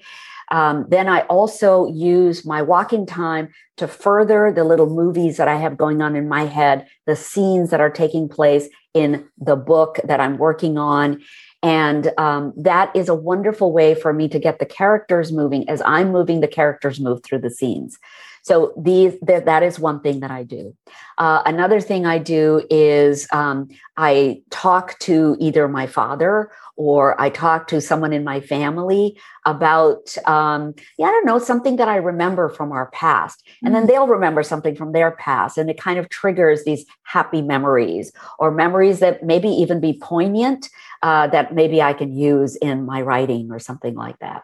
[0.51, 5.55] Um, then I also use my walking time to further the little movies that I
[5.55, 9.99] have going on in my head, the scenes that are taking place in the book
[10.03, 11.21] that I'm working on.
[11.63, 15.81] And um, that is a wonderful way for me to get the characters moving as
[15.85, 17.97] I'm moving, the characters move through the scenes.
[18.43, 20.75] So these th- that is one thing that I do.
[21.17, 27.29] Uh, another thing I do is um, I talk to either my father or I
[27.29, 31.97] talk to someone in my family about, um, yeah, I don't know, something that I
[31.97, 33.47] remember from our past.
[33.63, 33.87] And then mm.
[33.87, 35.57] they'll remember something from their past.
[35.57, 40.69] And it kind of triggers these happy memories or memories that maybe even be poignant
[41.03, 44.43] uh, that maybe I can use in my writing or something like that.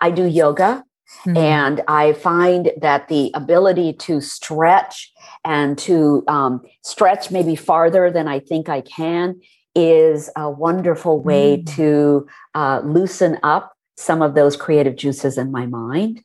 [0.00, 0.84] I do yoga.
[1.24, 1.36] Mm-hmm.
[1.36, 5.12] And I find that the ability to stretch
[5.44, 9.40] and to um, stretch maybe farther than I think I can
[9.74, 11.76] is a wonderful way mm.
[11.76, 16.22] to uh, loosen up some of those creative juices in my mind.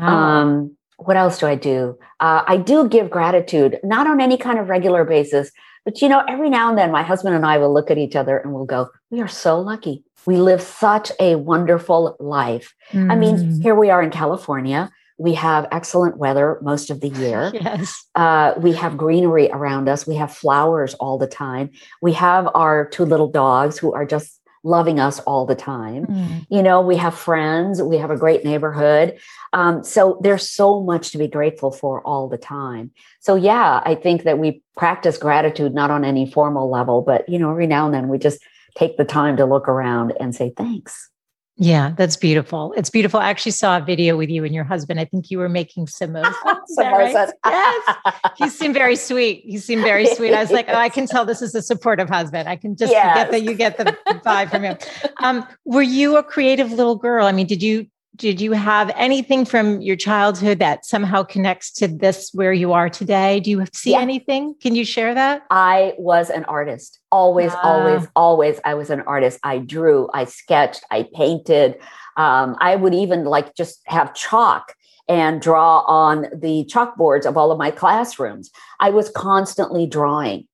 [0.00, 1.98] Um, what else do I do?
[2.20, 5.50] Uh, I do give gratitude, not on any kind of regular basis,
[5.84, 8.16] but you know, every now and then my husband and I will look at each
[8.16, 10.04] other and we'll go, We are so lucky.
[10.26, 12.74] We live such a wonderful life.
[12.92, 13.12] Mm.
[13.12, 13.62] I mean, mm.
[13.62, 14.90] here we are in California.
[15.18, 17.52] We have excellent weather most of the year.
[17.64, 17.94] Yes.
[18.14, 20.06] Uh, we have greenery around us.
[20.06, 21.70] We have flowers all the time.
[22.02, 26.06] We have our two little dogs who are just loving us all the time.
[26.06, 26.46] Mm.
[26.50, 29.18] You know, we have friends, we have a great neighborhood.
[29.52, 32.90] Um, so there's so much to be grateful for all the time.
[33.20, 37.38] So, yeah, I think that we practice gratitude not on any formal level, but, you
[37.38, 38.42] know, every now and then we just
[38.74, 41.10] take the time to look around and say thanks.
[41.56, 42.74] Yeah, that's beautiful.
[42.76, 43.20] It's beautiful.
[43.20, 44.98] I actually saw a video with you and your husband.
[44.98, 46.34] I think you were making samosas.
[46.76, 47.14] samosas.
[47.14, 47.32] Right?
[47.46, 47.96] yes.
[48.36, 49.42] He seemed very sweet.
[49.44, 50.34] He seemed very sweet.
[50.34, 52.48] I was like, oh, I can tell this is a supportive husband.
[52.48, 53.14] I can just yes.
[53.14, 54.78] get that you get the vibe from him.
[55.22, 57.26] Um, were you a creative little girl?
[57.26, 57.86] I mean, did you
[58.16, 62.88] did you have anything from your childhood that somehow connects to this where you are
[62.88, 63.40] today?
[63.40, 64.00] Do you see yeah.
[64.00, 64.54] anything?
[64.60, 65.42] Can you share that?
[65.50, 67.00] I was an artist.
[67.10, 67.60] Always, ah.
[67.62, 68.60] always, always.
[68.64, 69.40] I was an artist.
[69.42, 71.76] I drew, I sketched, I painted.
[72.16, 74.74] Um, I would even like just have chalk
[75.08, 78.50] and draw on the chalkboards of all of my classrooms.
[78.80, 80.46] I was constantly drawing.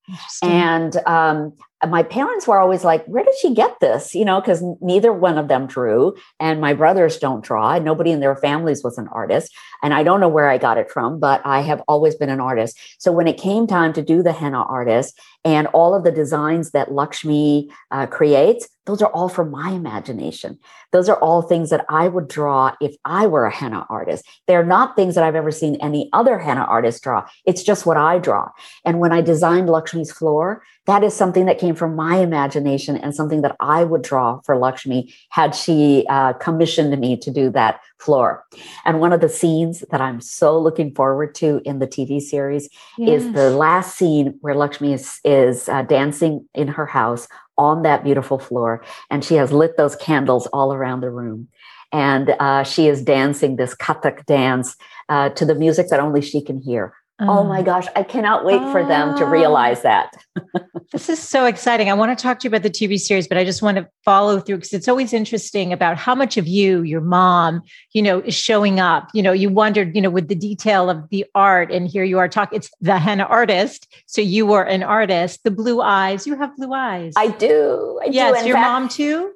[0.43, 1.53] And um,
[1.89, 4.15] my parents were always like, Where did she get this?
[4.15, 7.73] You know, because neither one of them drew, and my brothers don't draw.
[7.75, 9.55] and Nobody in their families was an artist.
[9.83, 12.41] And I don't know where I got it from, but I have always been an
[12.41, 12.79] artist.
[12.99, 16.73] So when it came time to do the henna artist and all of the designs
[16.73, 20.59] that Lakshmi uh, creates, those are all from my imagination.
[20.93, 24.25] Those are all things that I would draw if I were a henna artist.
[24.49, 27.27] They're not things that I've ever seen any other henna artist draw.
[27.47, 28.49] It's just what I draw.
[28.85, 29.69] And when I designed
[30.09, 34.41] Floor, that is something that came from my imagination and something that I would draw
[34.47, 38.45] for Lakshmi had she uh, commissioned me to do that floor.
[38.85, 42.69] And one of the scenes that I'm so looking forward to in the TV series
[42.99, 43.23] yes.
[43.23, 48.03] is the last scene where Lakshmi is, is uh, dancing in her house on that
[48.05, 48.83] beautiful floor.
[49.11, 51.49] And she has lit those candles all around the room.
[51.93, 54.77] And uh, she is dancing this Kathak dance
[55.09, 56.95] uh, to the music that only she can hear.
[57.21, 57.67] Oh my mm.
[57.67, 60.17] gosh, I cannot wait for them to realize that.
[60.93, 61.91] this is so exciting.
[61.91, 63.87] I want to talk to you about the TV series, but I just want to
[64.05, 68.21] follow through because it's always interesting about how much of you, your mom, you know,
[68.21, 69.11] is showing up.
[69.13, 72.19] You know, you wondered, you know, with the detail of the art, and here you
[72.19, 73.87] are talking, it's the henna artist.
[74.07, 77.13] So you were an artist, the blue eyes, you have blue eyes.
[77.17, 78.01] I do.
[78.03, 78.49] I yes, do.
[78.49, 79.33] your fact, mom too?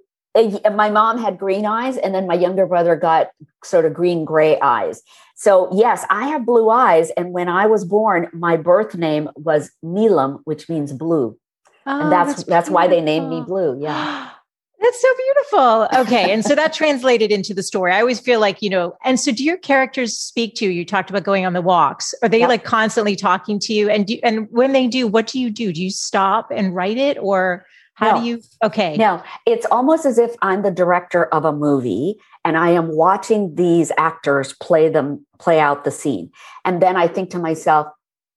[0.75, 3.29] My mom had green eyes and then my younger brother got
[3.63, 5.03] sort of green gray eyes
[5.37, 9.71] so yes i have blue eyes and when i was born my birth name was
[9.85, 11.39] neelam which means blue
[11.87, 14.31] oh, and that's that's, that's why they named me blue yeah
[14.85, 16.01] That's so beautiful.
[16.01, 16.31] Okay.
[16.31, 17.91] And so that translated into the story.
[17.91, 20.71] I always feel like, you know, and so do your characters speak to you?
[20.71, 22.13] You talked about going on the walks.
[22.23, 22.51] Are they yep.
[22.51, 23.89] like constantly talking to you?
[23.89, 25.73] And do, and when they do, what do you do?
[25.73, 27.65] Do you stop and write it or
[27.95, 28.21] how no.
[28.21, 28.43] do you?
[28.63, 28.97] Okay.
[28.97, 33.55] No, it's almost as if I'm the director of a movie and I am watching
[33.55, 36.31] these actors play them, play out the scene.
[36.65, 37.87] And then I think to myself,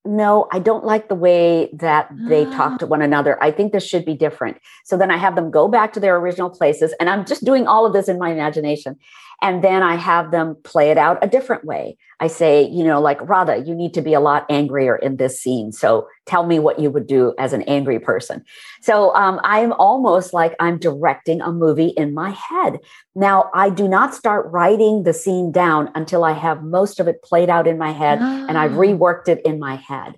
[0.05, 3.41] no, I don't like the way that they talk to one another.
[3.43, 4.57] I think this should be different.
[4.85, 6.93] So then I have them go back to their original places.
[6.99, 8.95] And I'm just doing all of this in my imagination.
[9.41, 11.97] And then I have them play it out a different way.
[12.19, 15.39] I say, you know, like, Radha, you need to be a lot angrier in this
[15.39, 15.71] scene.
[15.71, 18.43] So tell me what you would do as an angry person.
[18.81, 22.79] So um, I'm almost like I'm directing a movie in my head.
[23.15, 27.21] Now, I do not start writing the scene down until I have most of it
[27.21, 28.79] played out in my head and I've ah.
[28.79, 30.15] reworked it in my head.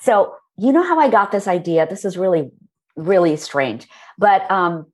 [0.00, 1.86] So, you know how I got this idea?
[1.86, 2.50] This is really,
[2.94, 3.88] really strange.
[4.18, 4.86] But um,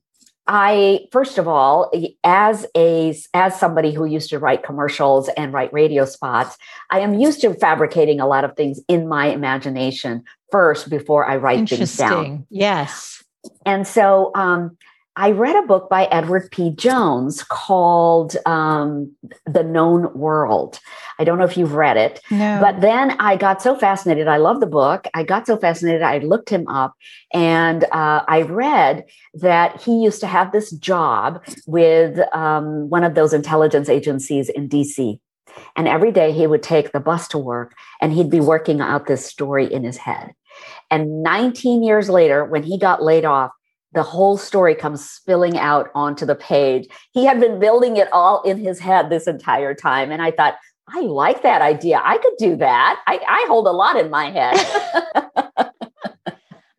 [0.47, 1.93] I first of all,
[2.25, 6.57] as a as somebody who used to write commercials and write radio spots,
[6.91, 11.37] I am used to fabricating a lot of things in my imagination first before I
[11.37, 12.47] write things down.
[12.51, 13.23] Yes.
[13.65, 14.77] And so um,
[15.17, 16.71] I read a book by Edward P.
[16.71, 19.13] Jones called um,
[19.45, 20.79] The Known World.
[21.19, 22.59] I don't know if you've read it, no.
[22.61, 24.29] but then I got so fascinated.
[24.29, 25.07] I love the book.
[25.13, 26.03] I got so fascinated.
[26.03, 26.95] I looked him up
[27.35, 33.15] and uh, I read that he used to have this job with um, one of
[33.15, 35.19] those intelligence agencies in DC.
[35.77, 39.07] And every day he would take the bus to work and he'd be working out
[39.07, 40.33] this story in his head.
[40.91, 43.51] And 19 years later, when he got laid off,
[43.93, 46.89] the whole story comes spilling out onto the page.
[47.13, 50.13] He had been building it all in his head this entire time.
[50.13, 50.57] And I thought,
[50.89, 52.01] I like that idea.
[52.05, 53.01] I could do that.
[53.07, 54.57] I, I hold a lot in my head.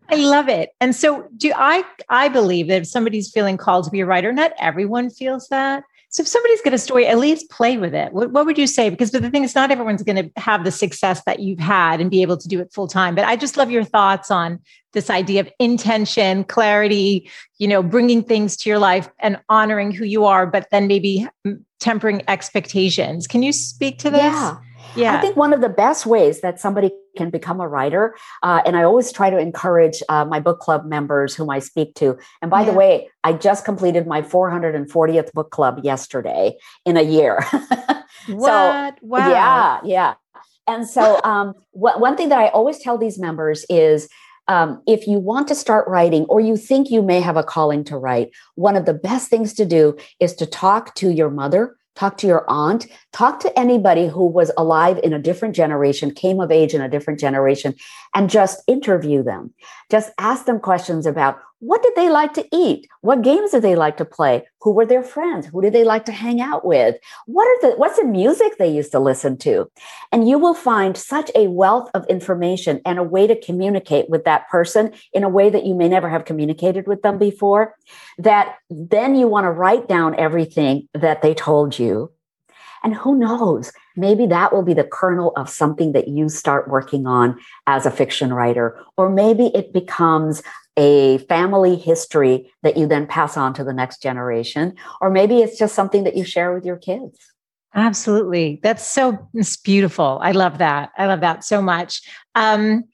[0.10, 0.72] I love it.
[0.82, 4.34] And so do I I believe that if somebody's feeling called to be a writer,
[4.34, 5.84] not everyone feels that.
[6.12, 8.12] So if somebody's got a story, at least play with it.
[8.12, 8.90] What, what would you say?
[8.90, 12.02] Because but the thing is, not everyone's going to have the success that you've had
[12.02, 13.16] and be able to do it full time.
[13.16, 14.60] But I just love your thoughts on
[14.92, 20.04] this idea of intention, clarity, you know, bringing things to your life and honoring who
[20.04, 23.26] you are, but then maybe mm, tempering expectations.
[23.26, 24.22] Can you speak to this?
[24.22, 24.58] Yeah.
[24.96, 25.18] Yeah.
[25.18, 28.76] I think one of the best ways that somebody can become a writer, uh, and
[28.78, 32.18] I always try to encourage uh, my book club members whom I speak to.
[32.42, 32.72] And by yeah.
[32.72, 37.46] the way, I just completed my 440th book club yesterday in a year.
[38.28, 38.96] what?
[38.98, 39.30] So, wow.
[39.30, 40.14] Yeah, yeah.
[40.68, 44.08] And so, um, wh- one thing that I always tell these members is
[44.48, 47.84] um, if you want to start writing or you think you may have a calling
[47.86, 51.78] to write, one of the best things to do is to talk to your mother
[51.96, 56.40] talk to your aunt, talk to anybody who was alive in a different generation, came
[56.40, 57.76] of age in a different generation,
[58.16, 59.54] and just interview them.
[59.90, 62.88] Just ask them questions about what did they like to eat?
[63.02, 64.48] What games did they like to play?
[64.62, 65.46] Who were their friends?
[65.46, 66.96] Who did they like to hang out with?
[67.28, 69.70] What are the what's the music they used to listen to?
[70.12, 74.26] And you will find such a wealth of information and a way to communicate with
[74.26, 77.76] that person in a way that you may never have communicated with them before
[78.18, 82.12] that then you want to write down everything that they told you.
[82.84, 83.72] And who knows?
[83.96, 87.38] maybe that will be the kernel of something that you start working on
[87.68, 88.80] as a fiction writer.
[88.98, 90.42] Or maybe it becomes
[90.78, 94.76] a family history that you then pass on to the next generation.
[95.02, 97.18] Or maybe it's just something that you share with your kids.
[97.74, 98.60] Absolutely.
[98.64, 100.20] That's so it's beautiful.
[100.22, 100.92] I love that.
[100.98, 102.02] I love that so much.
[102.36, 102.86] Um,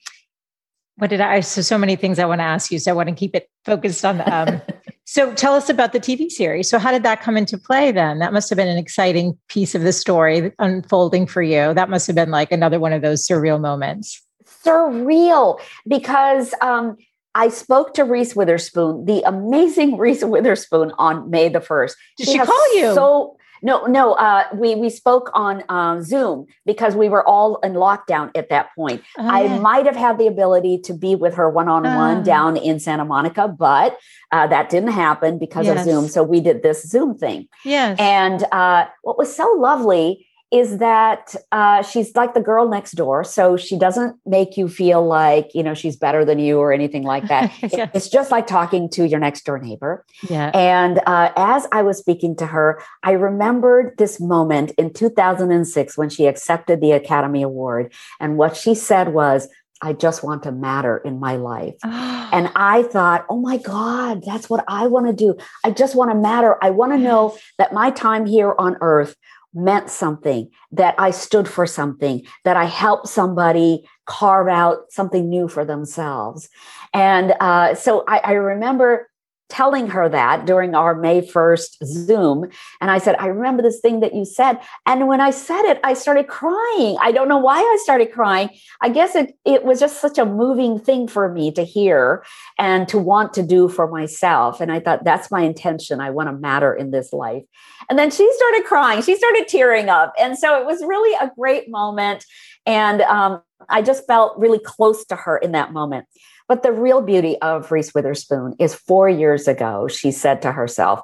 [0.98, 2.80] what did I so so many things I want to ask you.
[2.80, 4.62] So I want to keep it focused on um,
[5.06, 6.70] so tell us about the TV series.
[6.70, 8.20] So how did that come into play then?
[8.20, 11.74] That must have been an exciting piece of the story unfolding for you.
[11.74, 14.24] That must have been like another one of those surreal moments.
[14.44, 16.98] Surreal because um
[17.38, 21.96] I spoke to Reese Witherspoon, the amazing Reese Witherspoon, on May the first.
[22.18, 22.94] Did she, she call you?
[22.96, 24.14] So no, no.
[24.14, 28.70] Uh, we we spoke on uh, Zoom because we were all in lockdown at that
[28.76, 29.04] point.
[29.18, 29.60] Oh, I yeah.
[29.60, 33.06] might have had the ability to be with her one on one down in Santa
[33.06, 33.98] Monica, but
[34.32, 35.80] uh, that didn't happen because yes.
[35.80, 36.08] of Zoom.
[36.08, 37.48] So we did this Zoom thing.
[37.66, 37.98] Yes.
[38.00, 43.24] And uh, what was so lovely is that uh, she's like the girl next door.
[43.24, 47.04] So she doesn't make you feel like, you know, she's better than you or anything
[47.04, 47.52] like that.
[47.62, 47.90] yes.
[47.94, 50.06] It's just like talking to your next door neighbor.
[50.30, 50.52] Yeah.
[50.54, 56.10] And uh, as I was speaking to her, I remembered this moment in 2006 when
[56.10, 57.94] she accepted the Academy Award.
[58.22, 59.50] And what she said was,
[59.82, 61.76] I just want to matter in my life.
[61.84, 65.38] and I thought, oh my God, that's what I want to do.
[65.64, 66.58] I just want to matter.
[66.64, 69.16] I want to know that my time here on earth
[69.54, 75.48] meant something, that I stood for something, that I helped somebody carve out something new
[75.48, 76.50] for themselves.
[76.94, 79.10] And uh, so I, I remember
[79.50, 82.50] telling her that during our May 1st Zoom.
[82.82, 84.60] And I said, I remember this thing that you said.
[84.86, 86.98] And when I said it, I started crying.
[87.00, 88.50] I don't know why I started crying.
[88.82, 92.26] I guess it, it was just such a moving thing for me to hear
[92.58, 94.60] and to want to do for myself.
[94.60, 96.02] And I thought, that's my intention.
[96.02, 97.44] I want to matter in this life.
[97.90, 99.02] And then she started crying.
[99.02, 100.14] She started tearing up.
[100.20, 102.26] And so it was really a great moment.
[102.66, 106.06] And um, I just felt really close to her in that moment.
[106.48, 111.02] But the real beauty of Reese Witherspoon is four years ago, she said to herself,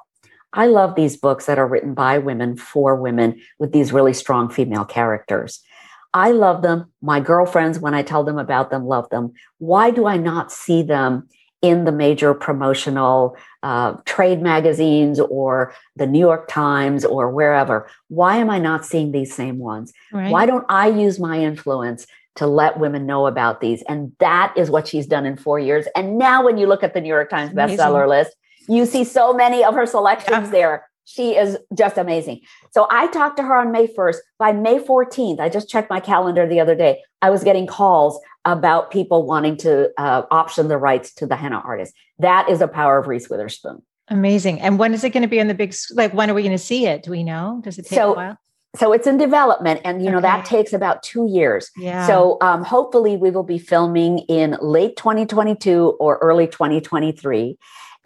[0.52, 4.48] I love these books that are written by women for women with these really strong
[4.48, 5.60] female characters.
[6.14, 6.92] I love them.
[7.02, 9.32] My girlfriends, when I tell them about them, love them.
[9.58, 11.28] Why do I not see them
[11.60, 17.88] in the major promotional uh, trade magazines or the New York Times or wherever?
[18.08, 19.92] Why am I not seeing these same ones?
[20.12, 20.30] Right.
[20.30, 22.06] Why don't I use my influence
[22.36, 23.82] to let women know about these.
[23.88, 25.86] And that is what she's done in four years.
[25.94, 28.34] And now, when you look at the New York Times bestseller list,
[28.68, 30.50] you see so many of her selections yeah.
[30.50, 30.88] there.
[31.04, 32.40] She is just amazing.
[32.70, 34.16] So I talked to her on May 1st.
[34.38, 37.02] By May 14th, I just checked my calendar the other day.
[37.20, 41.62] I was getting calls about people wanting to uh, option the rights to the henna
[41.64, 41.94] artist.
[42.18, 43.82] That is a power of Reese Witherspoon.
[44.08, 44.60] Amazing.
[44.60, 45.74] And when is it going to be on the big?
[45.92, 47.02] Like, when are we going to see it?
[47.02, 47.60] Do we know?
[47.64, 48.38] Does it take so, a while?
[48.76, 50.26] So it's in development and you know okay.
[50.26, 52.06] that takes about two years yeah.
[52.06, 57.56] so um, hopefully we will be filming in late 2022 or early 2023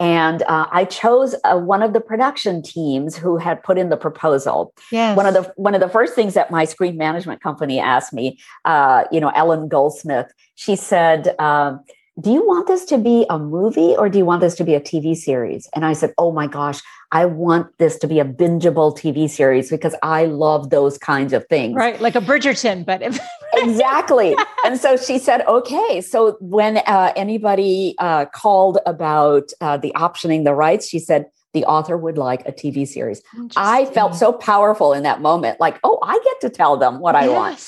[0.01, 3.97] and uh, I chose uh, one of the production teams who had put in the
[3.97, 4.73] proposal.
[4.93, 5.17] Yes.
[5.17, 8.39] One of the one of the first things that my screen management company asked me,
[8.63, 11.83] uh, you know, Ellen Goldsmith, she said, um,
[12.21, 14.73] do you want this to be a movie or do you want this to be
[14.73, 15.69] a TV series?
[15.75, 16.81] And I said, Oh my gosh,
[17.11, 21.45] I want this to be a bingeable TV series because I love those kinds of
[21.47, 21.75] things.
[21.75, 21.99] Right.
[21.99, 23.19] Like a Bridgerton, but if-
[23.55, 24.35] exactly.
[24.63, 26.01] And so she said, Okay.
[26.01, 31.65] So when uh, anybody uh, called about uh, the optioning the rights, she said, the
[31.65, 33.23] author would like a TV series.
[33.57, 35.59] I felt so powerful in that moment.
[35.59, 37.23] Like, oh, I get to tell them what yes.
[37.23, 37.59] I want.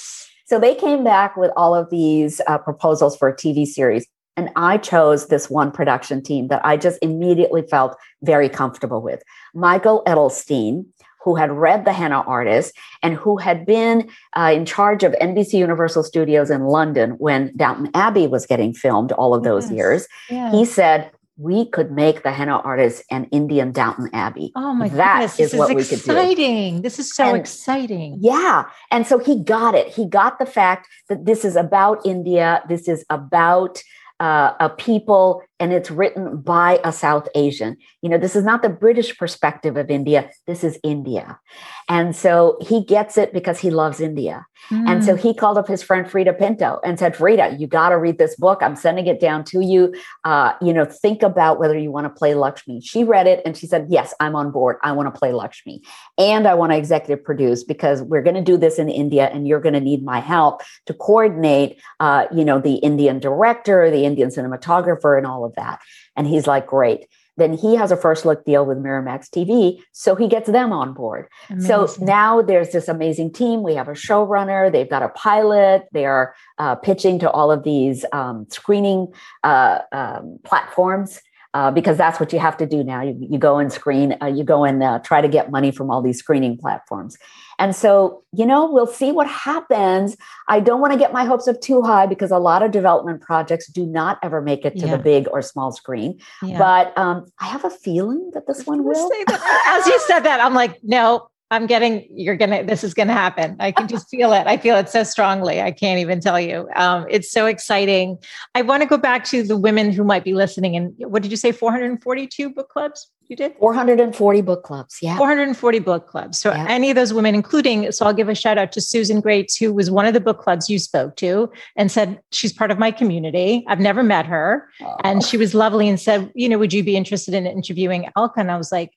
[0.45, 4.05] So they came back with all of these uh, proposals for a TV series.
[4.37, 9.21] And I chose this one production team that I just immediately felt very comfortable with.
[9.53, 10.85] Michael Edelstein,
[11.23, 12.73] who had read The Henna Artist
[13.03, 17.91] and who had been uh, in charge of NBC Universal Studios in London when Downton
[17.93, 19.71] Abbey was getting filmed all of those yes.
[19.71, 20.07] years.
[20.29, 20.53] Yes.
[20.53, 24.51] He said, we could make the henna artist an Indian Downton Abbey.
[24.55, 26.11] Oh my that goodness, is what is we could do.
[26.11, 26.81] Exciting!
[26.83, 28.17] This is so and, exciting.
[28.19, 29.87] Yeah, and so he got it.
[29.87, 32.63] He got the fact that this is about India.
[32.69, 33.81] This is about
[34.21, 37.77] uh, a people and it's written by a South Asian.
[38.01, 41.39] You know, this is not the British perspective of India, this is India.
[41.87, 44.45] And so he gets it because he loves India.
[44.71, 44.89] Mm.
[44.89, 45.19] And so mm.
[45.19, 48.35] he called up his friend Freida Pinto and said, Freida, you got to read this
[48.35, 48.59] book.
[48.61, 49.93] I'm sending it down to you.
[50.23, 52.81] Uh, you know, think about whether you want to play Lakshmi.
[52.81, 54.77] She read it and she said, Yes, I'm on board.
[54.83, 55.83] I want to play Lakshmi.
[56.17, 59.47] And I want to executive produce because we're going to do this in India and
[59.47, 64.05] you're going to need my help to coordinate, uh, you know, the Indian director, the
[64.05, 65.79] Indian cinematographer, and all of that.
[66.15, 67.07] And he's like, Great.
[67.37, 69.81] then he has a first look deal with Miramax TV.
[69.91, 71.27] So he gets them on board.
[71.49, 71.67] Amazing.
[71.67, 73.63] So now there's this amazing team.
[73.63, 77.63] We have a showrunner, they've got a pilot, they are uh, pitching to all of
[77.63, 79.07] these um, screening
[79.43, 81.19] uh, um, platforms.
[81.53, 83.01] Uh, because that's what you have to do now.
[83.01, 85.91] You, you go and screen, uh, you go and uh, try to get money from
[85.91, 87.17] all these screening platforms.
[87.61, 90.17] And so, you know, we'll see what happens.
[90.47, 93.21] I don't want to get my hopes up too high because a lot of development
[93.21, 94.95] projects do not ever make it to yeah.
[94.95, 96.19] the big or small screen.
[96.41, 96.57] Yeah.
[96.57, 99.11] But um, I have a feeling that this one will.
[99.67, 103.09] As you said that, I'm like, no, I'm getting, you're going to, this is going
[103.09, 103.57] to happen.
[103.59, 104.47] I can just feel it.
[104.47, 105.61] I feel it so strongly.
[105.61, 106.69] I can't even tell you.
[106.75, 108.17] Um, it's so exciting.
[108.55, 110.75] I want to go back to the women who might be listening.
[110.77, 111.51] And what did you say?
[111.51, 113.55] 442 book clubs you did?
[113.59, 114.97] 440 book clubs.
[115.01, 115.17] Yeah.
[115.17, 116.37] 440 book clubs.
[116.37, 116.67] So yeah.
[116.69, 119.73] any of those women, including, so I'll give a shout out to Susan Greats, who
[119.73, 122.91] was one of the book clubs you spoke to and said, she's part of my
[122.91, 123.63] community.
[123.69, 124.67] I've never met her.
[124.81, 124.97] Oh.
[125.05, 128.41] And she was lovely and said, you know, would you be interested in interviewing Alka?
[128.41, 128.91] And I was like,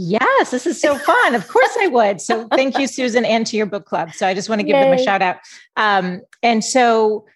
[0.00, 1.34] Yes, this is so fun.
[1.34, 2.20] Of course I would.
[2.20, 4.12] So thank you, Susan, and to your book club.
[4.14, 4.84] So I just want to give Yay.
[4.84, 5.38] them a shout out.
[5.76, 7.26] Um, and so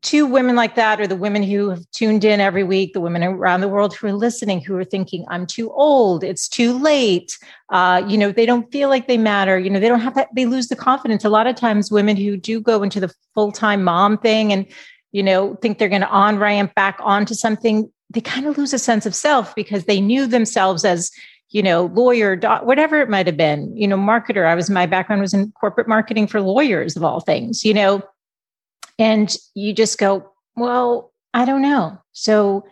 [0.00, 3.22] two women like that or the women who have tuned in every week, the women
[3.22, 7.36] around the world who are listening, who are thinking, I'm too old, it's too late.
[7.68, 9.58] Uh, you know, they don't feel like they matter.
[9.58, 11.26] You know, they don't have that, they lose the confidence.
[11.26, 14.66] A lot of times women who do go into the full-time mom thing and,
[15.12, 18.72] you know, think they're going to on ramp back onto something, they kind of lose
[18.72, 21.10] a sense of self because they knew themselves as
[21.52, 24.46] you know, lawyer, doc, whatever it might have been, you know, marketer.
[24.46, 28.02] I was, my background was in corporate marketing for lawyers of all things, you know,
[28.98, 31.98] and you just go, well, I don't know.
[32.12, 32.64] So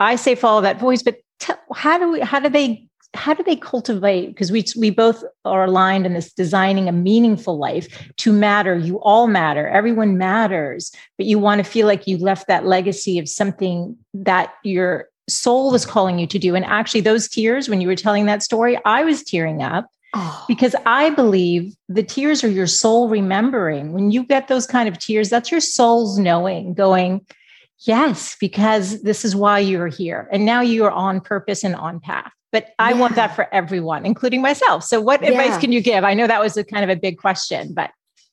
[0.00, 3.42] I say follow that voice, but t- how do we, how do they, how do
[3.42, 4.26] they cultivate?
[4.26, 8.76] Because we, we both are aligned in this designing a meaningful life to matter.
[8.76, 9.68] You all matter.
[9.68, 14.52] Everyone matters, but you want to feel like you left that legacy of something that
[14.64, 16.54] you're soul is calling you to do.
[16.54, 20.44] And actually, those tears, when you were telling that story, I was tearing up oh.
[20.48, 23.92] because I believe the tears are your soul remembering.
[23.92, 27.26] When you get those kind of tears, that's your soul's knowing, going,
[27.80, 30.28] yes, because this is why you're here.
[30.32, 32.32] And now you are on purpose and on path.
[32.52, 33.00] But I yeah.
[33.00, 34.84] want that for everyone, including myself.
[34.84, 35.30] So, what yeah.
[35.30, 36.04] advice can you give?
[36.04, 37.90] I know that was a kind of a big question, but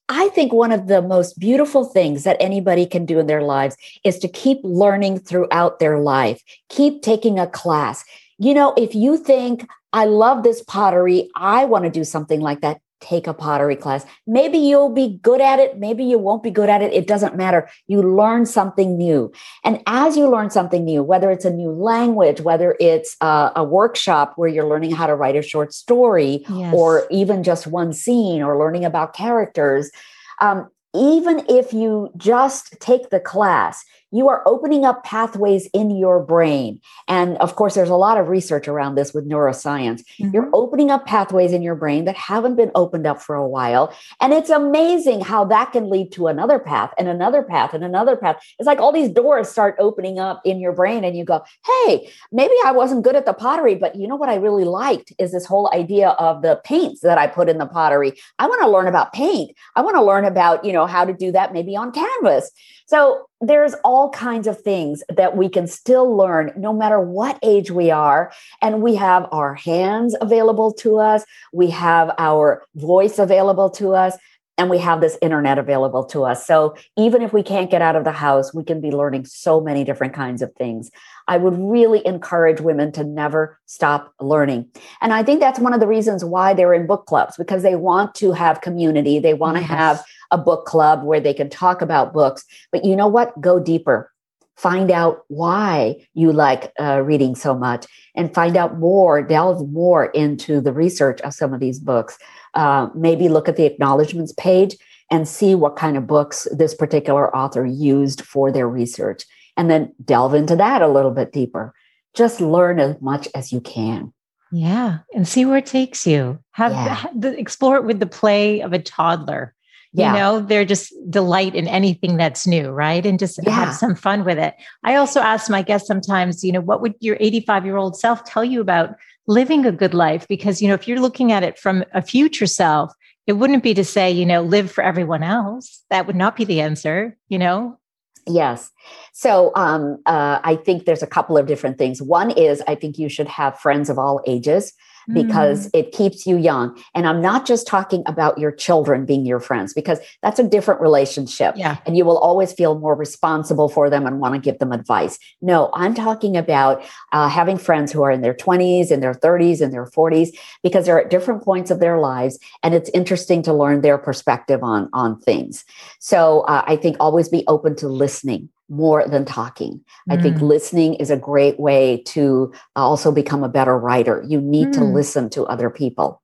[0.10, 3.78] I think one of the most beautiful things that anybody can do in their lives
[4.04, 8.04] is to keep learning throughout their life, keep taking a class.
[8.38, 12.62] You know, if you think, I love this pottery, I want to do something like
[12.62, 14.06] that, take a pottery class.
[14.26, 15.78] Maybe you'll be good at it.
[15.78, 16.94] Maybe you won't be good at it.
[16.94, 17.70] It doesn't matter.
[17.88, 19.32] You learn something new.
[19.64, 23.64] And as you learn something new, whether it's a new language, whether it's a, a
[23.64, 26.74] workshop where you're learning how to write a short story, yes.
[26.74, 29.92] or even just one scene, or learning about characters,
[30.40, 33.84] um, even if you just take the class,
[34.14, 36.80] you are opening up pathways in your brain.
[37.08, 40.04] And of course, there's a lot of research around this with neuroscience.
[40.20, 40.30] Mm-hmm.
[40.34, 43.94] You're opening up pathways in your brain that haven't been opened up for a while.
[44.22, 48.16] And it's amazing how that can lead to another path and another path and another
[48.16, 48.44] path.
[48.60, 52.10] It's like all these doors start opening up in your brain, and you go, hey,
[52.32, 55.32] maybe I wasn't good at the pottery, but you know what I really liked is
[55.32, 58.14] this whole idea of the paints that I put in the pottery.
[58.38, 59.56] I want to learn about paint.
[59.76, 62.52] I want to learn about, you know, how to do that maybe on canvas.
[62.94, 67.72] So there's all kinds of things that we can still learn no matter what age
[67.72, 68.32] we are.
[68.62, 74.16] And we have our hands available to us, we have our voice available to us.
[74.58, 76.46] And we have this internet available to us.
[76.46, 79.60] So even if we can't get out of the house, we can be learning so
[79.60, 80.92] many different kinds of things.
[81.28, 84.70] I would really encourage women to never stop learning.
[85.02, 87.76] And I think that's one of the reasons why they're in book clubs because they
[87.76, 89.18] want to have community.
[89.18, 89.68] They want yes.
[89.68, 92.46] to have a book club where they can talk about books.
[92.72, 93.40] But you know what?
[93.42, 94.13] Go deeper.
[94.56, 97.86] Find out why you like uh, reading so much
[98.16, 102.18] and find out more, delve more into the research of some of these books.
[102.54, 104.76] Uh, maybe look at the acknowledgments page
[105.10, 109.26] and see what kind of books this particular author used for their research.
[109.58, 111.74] And then delve into that a little bit deeper.
[112.14, 114.14] Just learn as much as you can.
[114.52, 115.00] Yeah.
[115.16, 116.40] And see where it takes you.
[116.52, 116.94] Have, yeah.
[116.94, 119.56] have the, explore it with the play of a toddler
[119.94, 120.14] yeah.
[120.14, 123.52] you know they're just delight in anything that's new right and just yeah.
[123.52, 126.94] have some fun with it i also ask my guests sometimes you know what would
[127.00, 128.96] your 85 year old self tell you about
[129.28, 132.48] living a good life because you know if you're looking at it from a future
[132.48, 132.92] self
[133.26, 136.44] it wouldn't be to say you know live for everyone else that would not be
[136.44, 137.78] the answer you know
[138.26, 138.72] Yes.
[139.12, 142.02] So um, uh, I think there's a couple of different things.
[142.02, 144.72] One is I think you should have friends of all ages
[145.12, 145.80] because mm.
[145.80, 146.82] it keeps you young.
[146.94, 150.82] And I'm not just talking about your children being your friends because that's a different
[150.82, 151.56] relationship.
[151.58, 151.78] Yeah.
[151.86, 155.20] And you will always feel more responsible for them and want to give them advice.
[155.42, 159.62] No, I'm talking about uh, having friends who are in their 20s, in their 30s,
[159.62, 160.30] in their 40s,
[160.62, 162.40] because they're at different points of their lives.
[162.62, 165.66] And it's interesting to learn their perspective on, on things.
[166.00, 169.82] So uh, I think always be open to listening more than talking.
[170.10, 170.18] Mm.
[170.18, 170.42] I think mm.
[170.42, 174.24] listening is a great way to also become a better writer.
[174.28, 174.74] You need mm.
[174.74, 176.22] to listen to other people.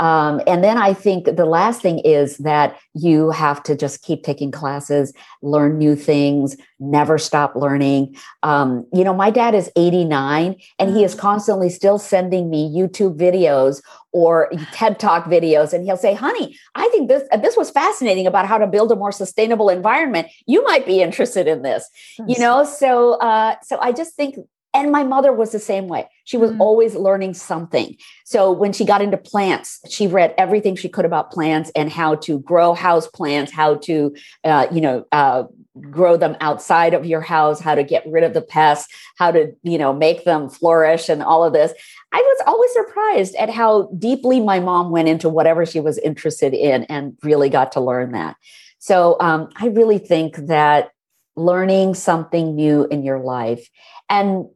[0.00, 4.22] Um, and then I think the last thing is that you have to just keep
[4.22, 5.12] taking classes,
[5.42, 8.16] learn new things, never stop learning.
[8.42, 11.18] Um, you know, my dad is 89 and he is mm.
[11.18, 13.82] constantly still sending me YouTube videos
[14.12, 18.46] or TED Talk videos, and he'll say, "Honey, I think this this was fascinating about
[18.46, 20.28] how to build a more sustainable environment.
[20.46, 21.88] You might be interested in this."
[22.18, 24.36] That's you know, so uh, so I just think
[24.74, 26.08] and my mother was the same way.
[26.24, 26.60] She was mm.
[26.60, 27.96] always learning something.
[28.24, 32.16] So when she got into plants, she read everything she could about plants and how
[32.16, 34.14] to grow house plants, how to,
[34.44, 35.44] uh, you know, uh,
[35.90, 39.52] grow them outside of your house, how to get rid of the pests, how to,
[39.62, 41.72] you know, make them flourish and all of this.
[42.12, 46.52] I was always surprised at how deeply my mom went into whatever she was interested
[46.52, 48.36] in and really got to learn that.
[48.78, 50.90] So um, I really think that
[51.36, 53.68] learning something new in your life
[54.10, 54.46] and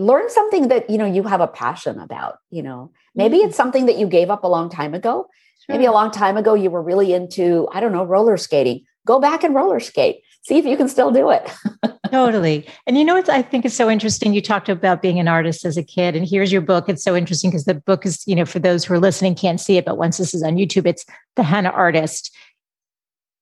[0.00, 2.90] learn something that you know you have a passion about you know.
[3.14, 3.48] Maybe mm-hmm.
[3.48, 5.28] it's something that you gave up a long time ago.
[5.66, 5.76] Sure.
[5.76, 8.84] maybe a long time ago you were really into i don't know roller skating.
[9.06, 10.22] Go back and roller skate.
[10.42, 11.50] See if you can still do it.
[12.10, 12.66] Totally.
[12.86, 14.32] And you know what i think is so interesting?
[14.32, 16.88] You talked about being an artist as a kid and here's your book.
[16.88, 19.60] It's so interesting because the book is you know for those who are listening can't
[19.60, 21.04] see it but once this is on youtube it's
[21.36, 22.34] the henna artist.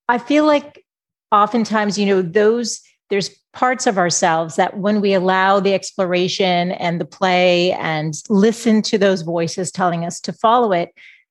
[0.09, 0.85] I feel like
[1.31, 2.81] oftentimes you know those
[3.11, 8.83] there's parts of ourselves that when we allow the exploration and the play and listen
[8.83, 10.91] to those voices telling us to follow it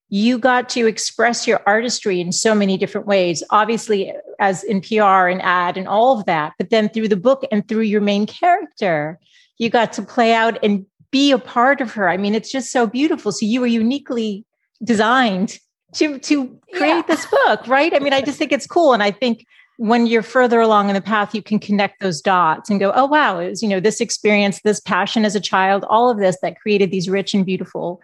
[0.09, 5.27] you got to express your artistry in so many different ways obviously as in pr
[5.27, 8.25] and ad and all of that but then through the book and through your main
[8.25, 9.19] character
[9.57, 12.09] you got to play out and be a part of her.
[12.09, 13.31] I mean it's just so beautiful.
[13.31, 14.45] So you were uniquely
[14.83, 15.59] designed
[15.93, 17.01] to to create yeah.
[17.07, 17.93] this book right?
[17.93, 18.93] I mean i just think it's cool.
[18.93, 19.45] And i think
[19.77, 23.05] when you're further along in the path, you can connect those dots and go, oh,
[23.05, 26.37] wow, it was, you know, this experience, this passion as a child, all of this
[26.41, 28.01] that created these rich and beautiful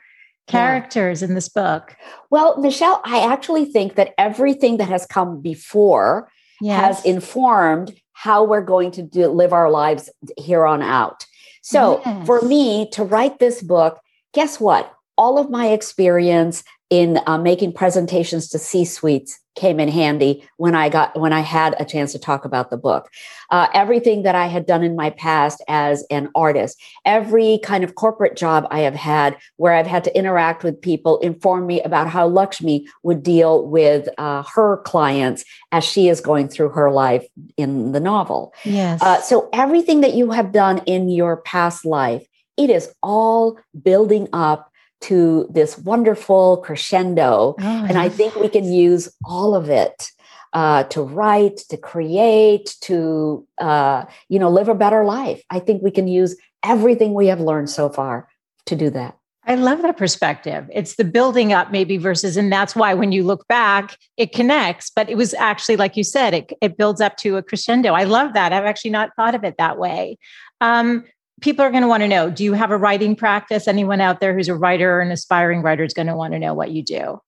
[0.48, 1.28] characters yeah.
[1.28, 1.96] in this book.
[2.30, 6.30] Well, Michelle, I actually think that everything that has come before
[6.62, 6.98] yes.
[6.98, 11.26] has informed how we're going to do, live our lives here on out.
[11.62, 12.26] So yes.
[12.28, 14.00] for me to write this book,
[14.34, 14.94] guess what?
[15.18, 20.76] All of my experience in uh, making presentations to C suites came in handy when
[20.76, 23.10] I got when I had a chance to talk about the book.
[23.50, 27.96] Uh, everything that I had done in my past as an artist, every kind of
[27.96, 32.08] corporate job I have had where I've had to interact with people, inform me about
[32.10, 37.26] how Lakshmi would deal with uh, her clients as she is going through her life
[37.58, 38.54] in the novel.
[38.64, 39.02] Yes.
[39.02, 42.26] Uh, so everything that you have done in your past life,
[42.58, 44.73] it is all building up
[45.04, 47.56] to this wonderful crescendo.
[47.60, 50.12] Oh, and I think we can use all of it
[50.54, 55.42] uh, to write, to create, to uh, you know live a better life.
[55.50, 58.28] I think we can use everything we have learned so far
[58.66, 59.18] to do that.
[59.46, 60.70] I love that perspective.
[60.72, 64.90] It's the building up, maybe versus, and that's why when you look back, it connects.
[64.90, 67.92] But it was actually, like you said, it, it builds up to a crescendo.
[67.94, 68.54] I love that.
[68.54, 70.18] I've actually not thought of it that way.
[70.62, 71.04] Um,
[71.44, 73.68] people are going to want to know do you have a writing practice?
[73.68, 76.40] Anyone out there who's a writer or an aspiring writer is going to want to
[76.40, 77.20] know what you do?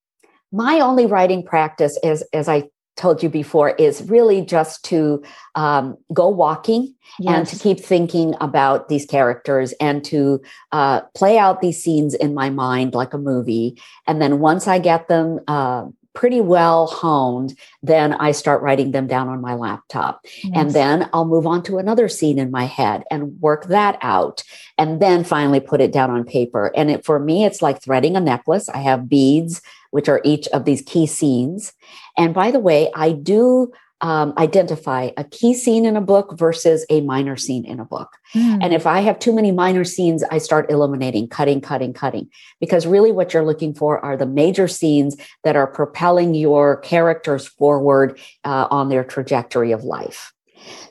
[0.52, 5.22] My only writing practice is as i told you before is really just to
[5.56, 7.36] um, go walking yes.
[7.36, 10.42] and to keep thinking about these characters and to
[10.72, 13.78] uh, play out these scenes in my mind like a movie.
[14.08, 19.06] And then once i get them uh, pretty well honed, then I start writing them
[19.06, 20.26] down on my laptop.
[20.44, 20.54] Yes.
[20.56, 24.44] And then I'll move on to another scene in my head and work that out.
[24.78, 26.72] And then finally put it down on paper.
[26.76, 28.70] And it, for me, it's like threading a necklace.
[28.70, 29.62] I have beads,
[29.92, 31.74] which are each of these key scenes.
[32.18, 33.72] And by the way, I do
[34.06, 38.10] um, identify a key scene in a book versus a minor scene in a book.
[38.36, 38.60] Mm.
[38.62, 42.30] And if I have too many minor scenes, I start eliminating, cutting, cutting, cutting.
[42.60, 47.48] Because really, what you're looking for are the major scenes that are propelling your characters
[47.48, 50.34] forward uh, on their trajectory of life.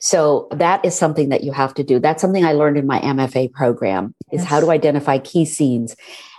[0.00, 2.00] So that is something that you have to do.
[2.00, 4.50] That's something I learned in my MFA program is yes.
[4.50, 5.94] how to identify key scenes.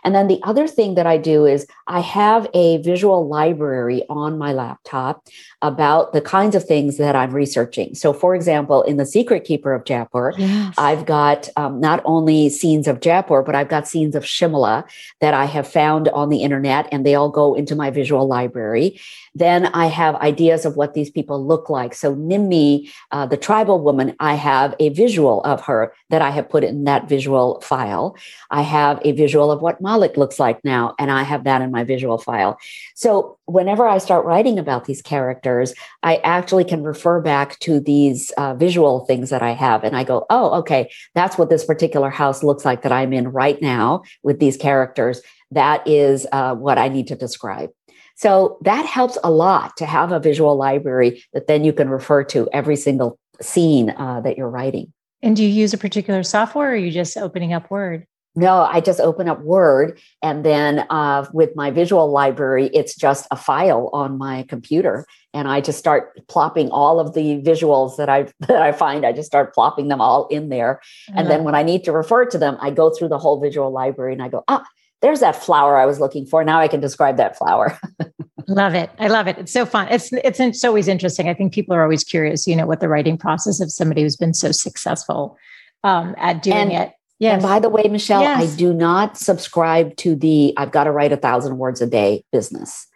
[0.06, 4.38] And then the other thing that I do is I have a visual library on
[4.38, 5.28] my laptop
[5.62, 7.96] about the kinds of things that I'm researching.
[7.96, 10.76] So, for example, in The Secret Keeper of Jaipur, yes.
[10.78, 14.88] I've got um, not only scenes of Jaipur, but I've got scenes of Shimla
[15.22, 19.00] that I have found on the internet, and they all go into my visual library.
[19.34, 21.96] Then I have ideas of what these people look like.
[21.96, 26.48] So, Nimmi, uh, the tribal woman, I have a visual of her that I have
[26.48, 28.16] put in that visual file.
[28.52, 31.84] I have a visual of what Looks like now, and I have that in my
[31.84, 32.58] visual file.
[32.96, 35.74] So, whenever I start writing about these characters,
[36.04, 39.84] I actually can refer back to these uh, visual things that I have.
[39.84, 43.30] And I go, oh, okay, that's what this particular house looks like that I'm in
[43.30, 45.22] right now with these characters.
[45.52, 47.70] That is uh, what I need to describe.
[48.16, 52.24] So that helps a lot to have a visual library that then you can refer
[52.26, 54.94] to every single scene uh, that you're writing.
[55.22, 58.06] And do you use a particular software or are you just opening up Word?
[58.38, 63.28] No, I just open up Word and then uh, with my visual library, it's just
[63.32, 68.10] a file on my computer, and I just start plopping all of the visuals that
[68.10, 69.06] I that I find.
[69.06, 70.82] I just start plopping them all in there,
[71.16, 73.72] and then when I need to refer to them, I go through the whole visual
[73.72, 74.66] library and I go, ah,
[75.02, 76.44] there's that flower I was looking for.
[76.44, 77.80] Now I can describe that flower.
[78.48, 78.90] love it.
[79.00, 79.38] I love it.
[79.38, 79.88] It's so fun.
[79.90, 81.30] It's it's it's always interesting.
[81.30, 84.18] I think people are always curious, you know, what the writing process of somebody who's
[84.18, 85.38] been so successful
[85.84, 87.34] um, at doing and, it Yes.
[87.34, 88.54] And by the way, Michelle, yes.
[88.54, 92.26] I do not subscribe to the I've got to write a thousand words a day
[92.32, 92.88] business.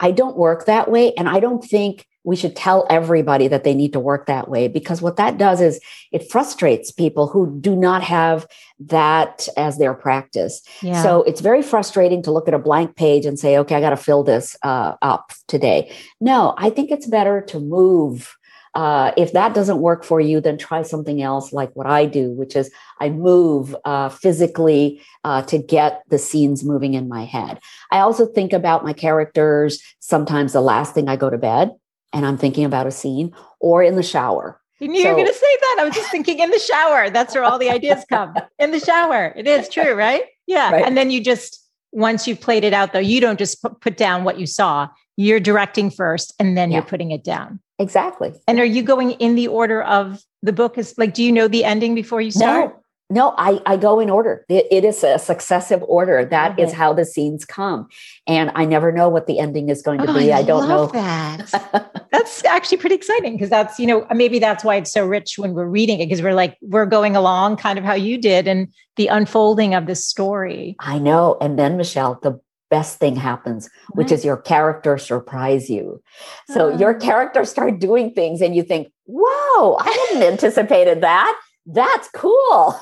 [0.00, 1.14] I don't work that way.
[1.14, 4.68] And I don't think we should tell everybody that they need to work that way
[4.68, 5.80] because what that does is
[6.12, 8.46] it frustrates people who do not have
[8.78, 10.62] that as their practice.
[10.82, 11.02] Yeah.
[11.02, 13.90] So it's very frustrating to look at a blank page and say, okay, I got
[13.90, 15.92] to fill this uh, up today.
[16.20, 18.36] No, I think it's better to move
[18.74, 22.30] uh, if that doesn't work for you, then try something else like what I do,
[22.30, 22.70] which is
[23.00, 27.60] I move uh, physically uh, to get the scenes moving in my head.
[27.90, 31.72] I also think about my characters sometimes the last thing I go to bed
[32.12, 34.60] and I'm thinking about a scene or in the shower.
[34.80, 35.76] You knew so, you were going to say that.
[35.80, 37.08] I was just thinking in the shower.
[37.08, 39.32] That's where all the ideas come in the shower.
[39.36, 40.24] It is true, right?
[40.46, 40.72] Yeah.
[40.72, 40.84] Right.
[40.84, 41.60] And then you just,
[41.92, 44.88] once you've played it out, though, you don't just put down what you saw.
[45.16, 46.78] You're directing first and then yeah.
[46.78, 47.60] you're putting it down.
[47.82, 48.32] Exactly.
[48.46, 50.78] And are you going in the order of the book?
[50.78, 52.70] Is like, do you know the ending before you start?
[52.70, 52.78] No.
[53.10, 54.46] No, I, I go in order.
[54.48, 56.24] it, it is a successive order.
[56.24, 56.62] That okay.
[56.62, 57.88] is how the scenes come.
[58.26, 60.32] And I never know what the ending is going to oh, be.
[60.32, 60.86] I, I don't know.
[60.86, 62.08] That.
[62.10, 65.52] that's actually pretty exciting because that's, you know, maybe that's why it's so rich when
[65.52, 68.72] we're reading it because we're like, we're going along kind of how you did and
[68.96, 70.74] the unfolding of this story.
[70.78, 71.36] I know.
[71.38, 72.40] And then, Michelle, the
[72.72, 76.02] best thing happens, which is your character surprise you.
[76.48, 76.98] So your ah.
[76.98, 81.38] character start doing things and you think, whoa, I hadn't anticipated that.
[81.66, 82.74] That's cool.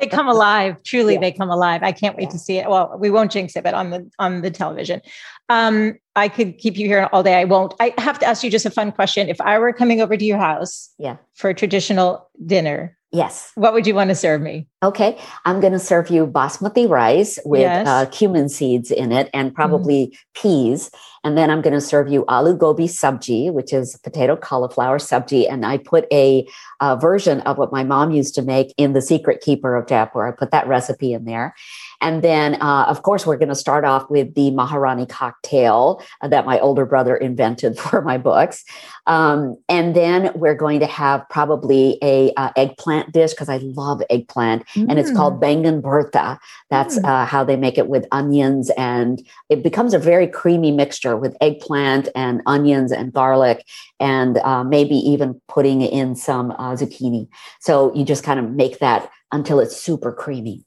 [0.00, 0.82] they come alive.
[0.82, 1.20] Truly, yeah.
[1.20, 1.84] they come alive.
[1.84, 2.30] I can't wait yeah.
[2.30, 2.68] to see it.
[2.68, 5.00] Well, we won't jinx it, but on the on the television.
[5.48, 7.36] Um, I could keep you here all day.
[7.36, 7.74] I won't.
[7.78, 9.28] I have to ask you just a fun question.
[9.28, 13.52] If I were coming over to your house, yeah, for a traditional dinner, Yes.
[13.56, 14.66] What would you want to serve me?
[14.82, 15.18] Okay.
[15.44, 17.86] I'm going to serve you basmati rice with yes.
[17.86, 20.16] uh, cumin seeds in it and probably mm.
[20.34, 20.90] peas.
[21.22, 25.46] And then I'm going to serve you aloo gobi sabji, which is potato cauliflower sabji.
[25.48, 26.48] And I put a,
[26.80, 30.26] a version of what my mom used to make in The Secret Keeper of Jaipur.
[30.26, 31.54] I put that recipe in there.
[32.02, 36.28] And then, uh, of course, we're going to start off with the Maharani cocktail uh,
[36.28, 38.64] that my older brother invented for my books.
[39.06, 44.02] Um, and then we're going to have probably a uh, eggplant dish because I love
[44.10, 44.86] eggplant, mm.
[44.88, 45.40] and it's called mm.
[45.40, 46.38] bangan bharta.
[46.70, 47.04] That's mm.
[47.04, 51.36] Uh, how they make it with onions, and it becomes a very creamy mixture with
[51.40, 53.64] eggplant and onions and garlic,
[53.98, 57.28] and uh, maybe even putting in some uh, zucchini.
[57.60, 60.64] So you just kind of make that until it's super creamy.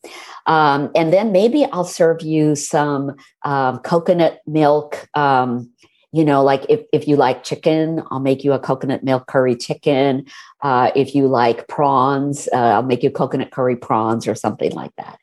[0.47, 5.07] Um, and then maybe I'll serve you some um, coconut milk.
[5.13, 5.71] Um,
[6.11, 9.55] you know, like if, if you like chicken, I'll make you a coconut milk curry
[9.55, 10.25] chicken.
[10.61, 14.95] Uh, if you like prawns, uh, I'll make you coconut curry prawns or something like
[14.97, 15.19] that.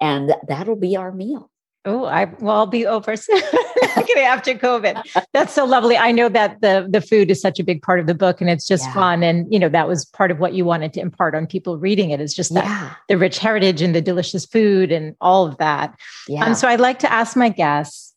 [0.00, 1.48] And that'll be our meal.
[1.84, 3.40] Oh, I well, I'll be over soon
[4.32, 5.24] after COVID.
[5.32, 5.96] That's so lovely.
[5.96, 8.48] I know that the the food is such a big part of the book, and
[8.48, 8.94] it's just yeah.
[8.94, 9.22] fun.
[9.22, 12.10] And you know that was part of what you wanted to impart on people reading
[12.10, 12.94] it is just that yeah.
[13.08, 15.94] the rich heritage and the delicious food and all of that.
[16.28, 16.44] Yeah.
[16.44, 18.14] Um, so I'd like to ask my guests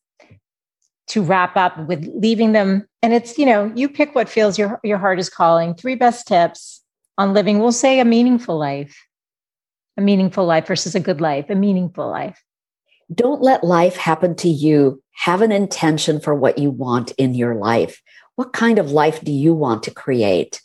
[1.08, 4.80] to wrap up with leaving them, and it's you know you pick what feels your
[4.84, 5.74] your heart is calling.
[5.74, 6.82] Three best tips
[7.18, 7.60] on living.
[7.60, 8.98] We'll say a meaningful life,
[9.98, 12.42] a meaningful life versus a good life, a meaningful life.
[13.14, 15.02] Don't let life happen to you.
[15.16, 18.02] Have an intention for what you want in your life.
[18.36, 20.62] What kind of life do you want to create?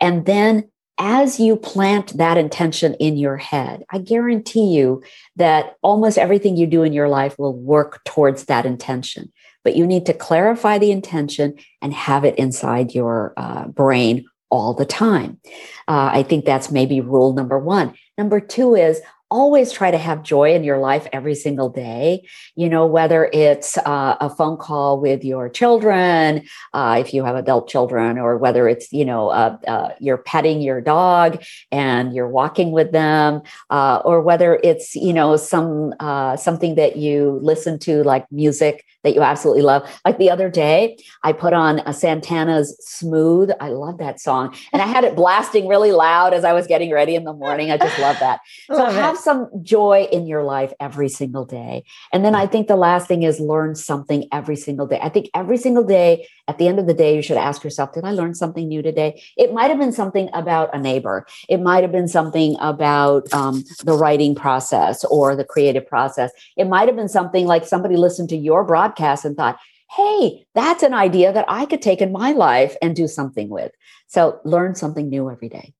[0.00, 5.02] And then as you plant that intention in your head, I guarantee you
[5.36, 9.32] that almost everything you do in your life will work towards that intention.
[9.64, 14.74] But you need to clarify the intention and have it inside your uh, brain all
[14.74, 15.40] the time.
[15.88, 17.94] Uh, I think that's maybe rule number one.
[18.16, 19.00] Number two is
[19.30, 22.26] always try to have joy in your life every single day.
[22.56, 27.36] You know, whether it's uh, a phone call with your children, uh, if you have
[27.36, 32.28] adult children, or whether it's, you know, uh, uh you're petting your dog and you're
[32.28, 37.78] walking with them, uh, or whether it's, you know, some uh, something that you listen
[37.80, 39.88] to like music that you absolutely love.
[40.04, 43.50] Like the other day, I put on a Santana's Smooth.
[43.60, 44.54] I love that song.
[44.72, 47.70] And I had it blasting really loud as I was getting ready in the morning.
[47.70, 48.40] I just love that.
[48.74, 49.20] So love have it.
[49.20, 51.84] some joy in your life every single day.
[52.12, 54.98] And then I think the last thing is learn something every single day.
[55.02, 57.92] I think every single day, at the end of the day, you should ask yourself,
[57.92, 59.22] did I learn something new today?
[59.36, 61.26] It might have been something about a neighbor.
[61.48, 66.30] It might have been something about um, the writing process or the creative process.
[66.56, 69.58] It might have been something like somebody listened to your broadcast and thought,
[69.96, 73.72] hey, that's an idea that I could take in my life and do something with.
[74.06, 75.72] So learn something new every day.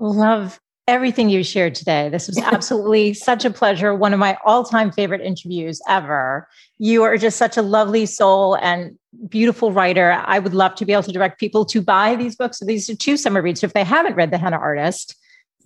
[0.00, 0.58] Love
[0.88, 2.08] everything you shared today.
[2.08, 3.94] This was absolutely such a pleasure.
[3.94, 6.48] One of my all time favorite interviews ever.
[6.78, 10.20] You are just such a lovely soul and beautiful writer.
[10.24, 12.58] I would love to be able to direct people to buy these books.
[12.58, 13.60] So these are two summer reads.
[13.60, 15.14] So if they haven't read The Henna Artist,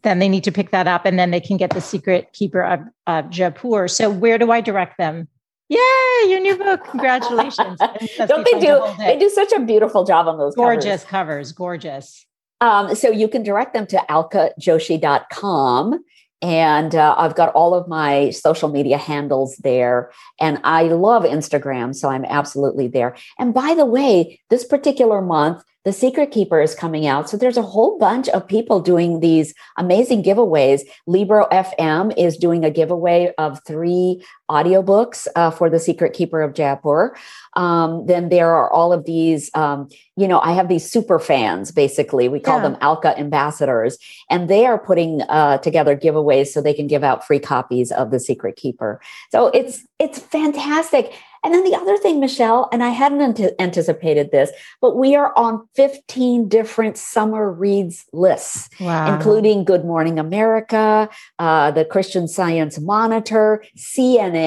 [0.02, 2.62] then they need to pick that up and then they can get The Secret Keeper
[2.62, 3.86] of, of Jaipur.
[3.86, 5.28] So where do I direct them?
[5.68, 6.84] Yay, your new book.
[6.84, 7.78] Congratulations.
[8.26, 12.26] Don't they do they do such a beautiful job on those gorgeous covers, covers gorgeous.
[12.62, 16.04] Um, so you can direct them to alkajoshi.com.
[16.40, 20.12] And uh, I've got all of my social media handles there.
[20.40, 21.92] And I love Instagram.
[21.94, 23.16] So I'm absolutely there.
[23.38, 27.28] And by the way, this particular month, the Secret Keeper is coming out.
[27.28, 30.82] So there's a whole bunch of people doing these amazing giveaways.
[31.08, 36.52] Libro FM is doing a giveaway of three audiobooks uh, for The Secret Keeper of
[36.54, 37.16] Jaipur.
[37.54, 41.72] Um, then there are all of these, um, you know, I have these super fans,
[41.72, 42.28] basically.
[42.28, 42.68] We call yeah.
[42.68, 43.96] them Alka ambassadors,
[44.28, 48.10] and they are putting uh, together giveaways so they can give out free copies of
[48.10, 49.00] The Secret Keeper.
[49.30, 51.14] So it's it's fantastic.
[51.44, 54.50] And then the other thing, Michelle, and I hadn't anticipated this,
[54.80, 59.12] but we are on 15 different summer reads lists, wow.
[59.12, 61.08] including Good Morning America,
[61.40, 64.41] uh, the Christian Science Monitor, CNN.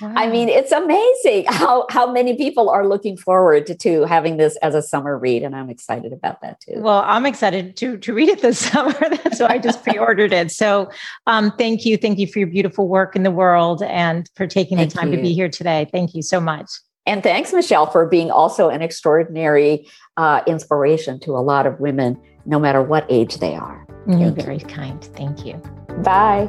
[0.00, 0.14] Wow.
[0.16, 4.56] I mean, it's amazing how, how many people are looking forward to, to having this
[4.56, 5.42] as a summer read.
[5.42, 6.74] And I'm excited about that too.
[6.76, 8.92] Well, I'm excited to, to read it this summer.
[8.92, 10.50] That's why I just pre ordered it.
[10.50, 10.90] So
[11.26, 11.96] um, thank you.
[11.96, 15.10] Thank you for your beautiful work in the world and for taking thank the time
[15.10, 15.16] you.
[15.16, 15.88] to be here today.
[15.92, 16.70] Thank you so much.
[17.04, 22.20] And thanks, Michelle, for being also an extraordinary uh, inspiration to a lot of women,
[22.46, 23.86] no matter what age they are.
[24.06, 25.02] You're very kind.
[25.04, 25.54] Thank you.
[26.02, 26.48] Bye.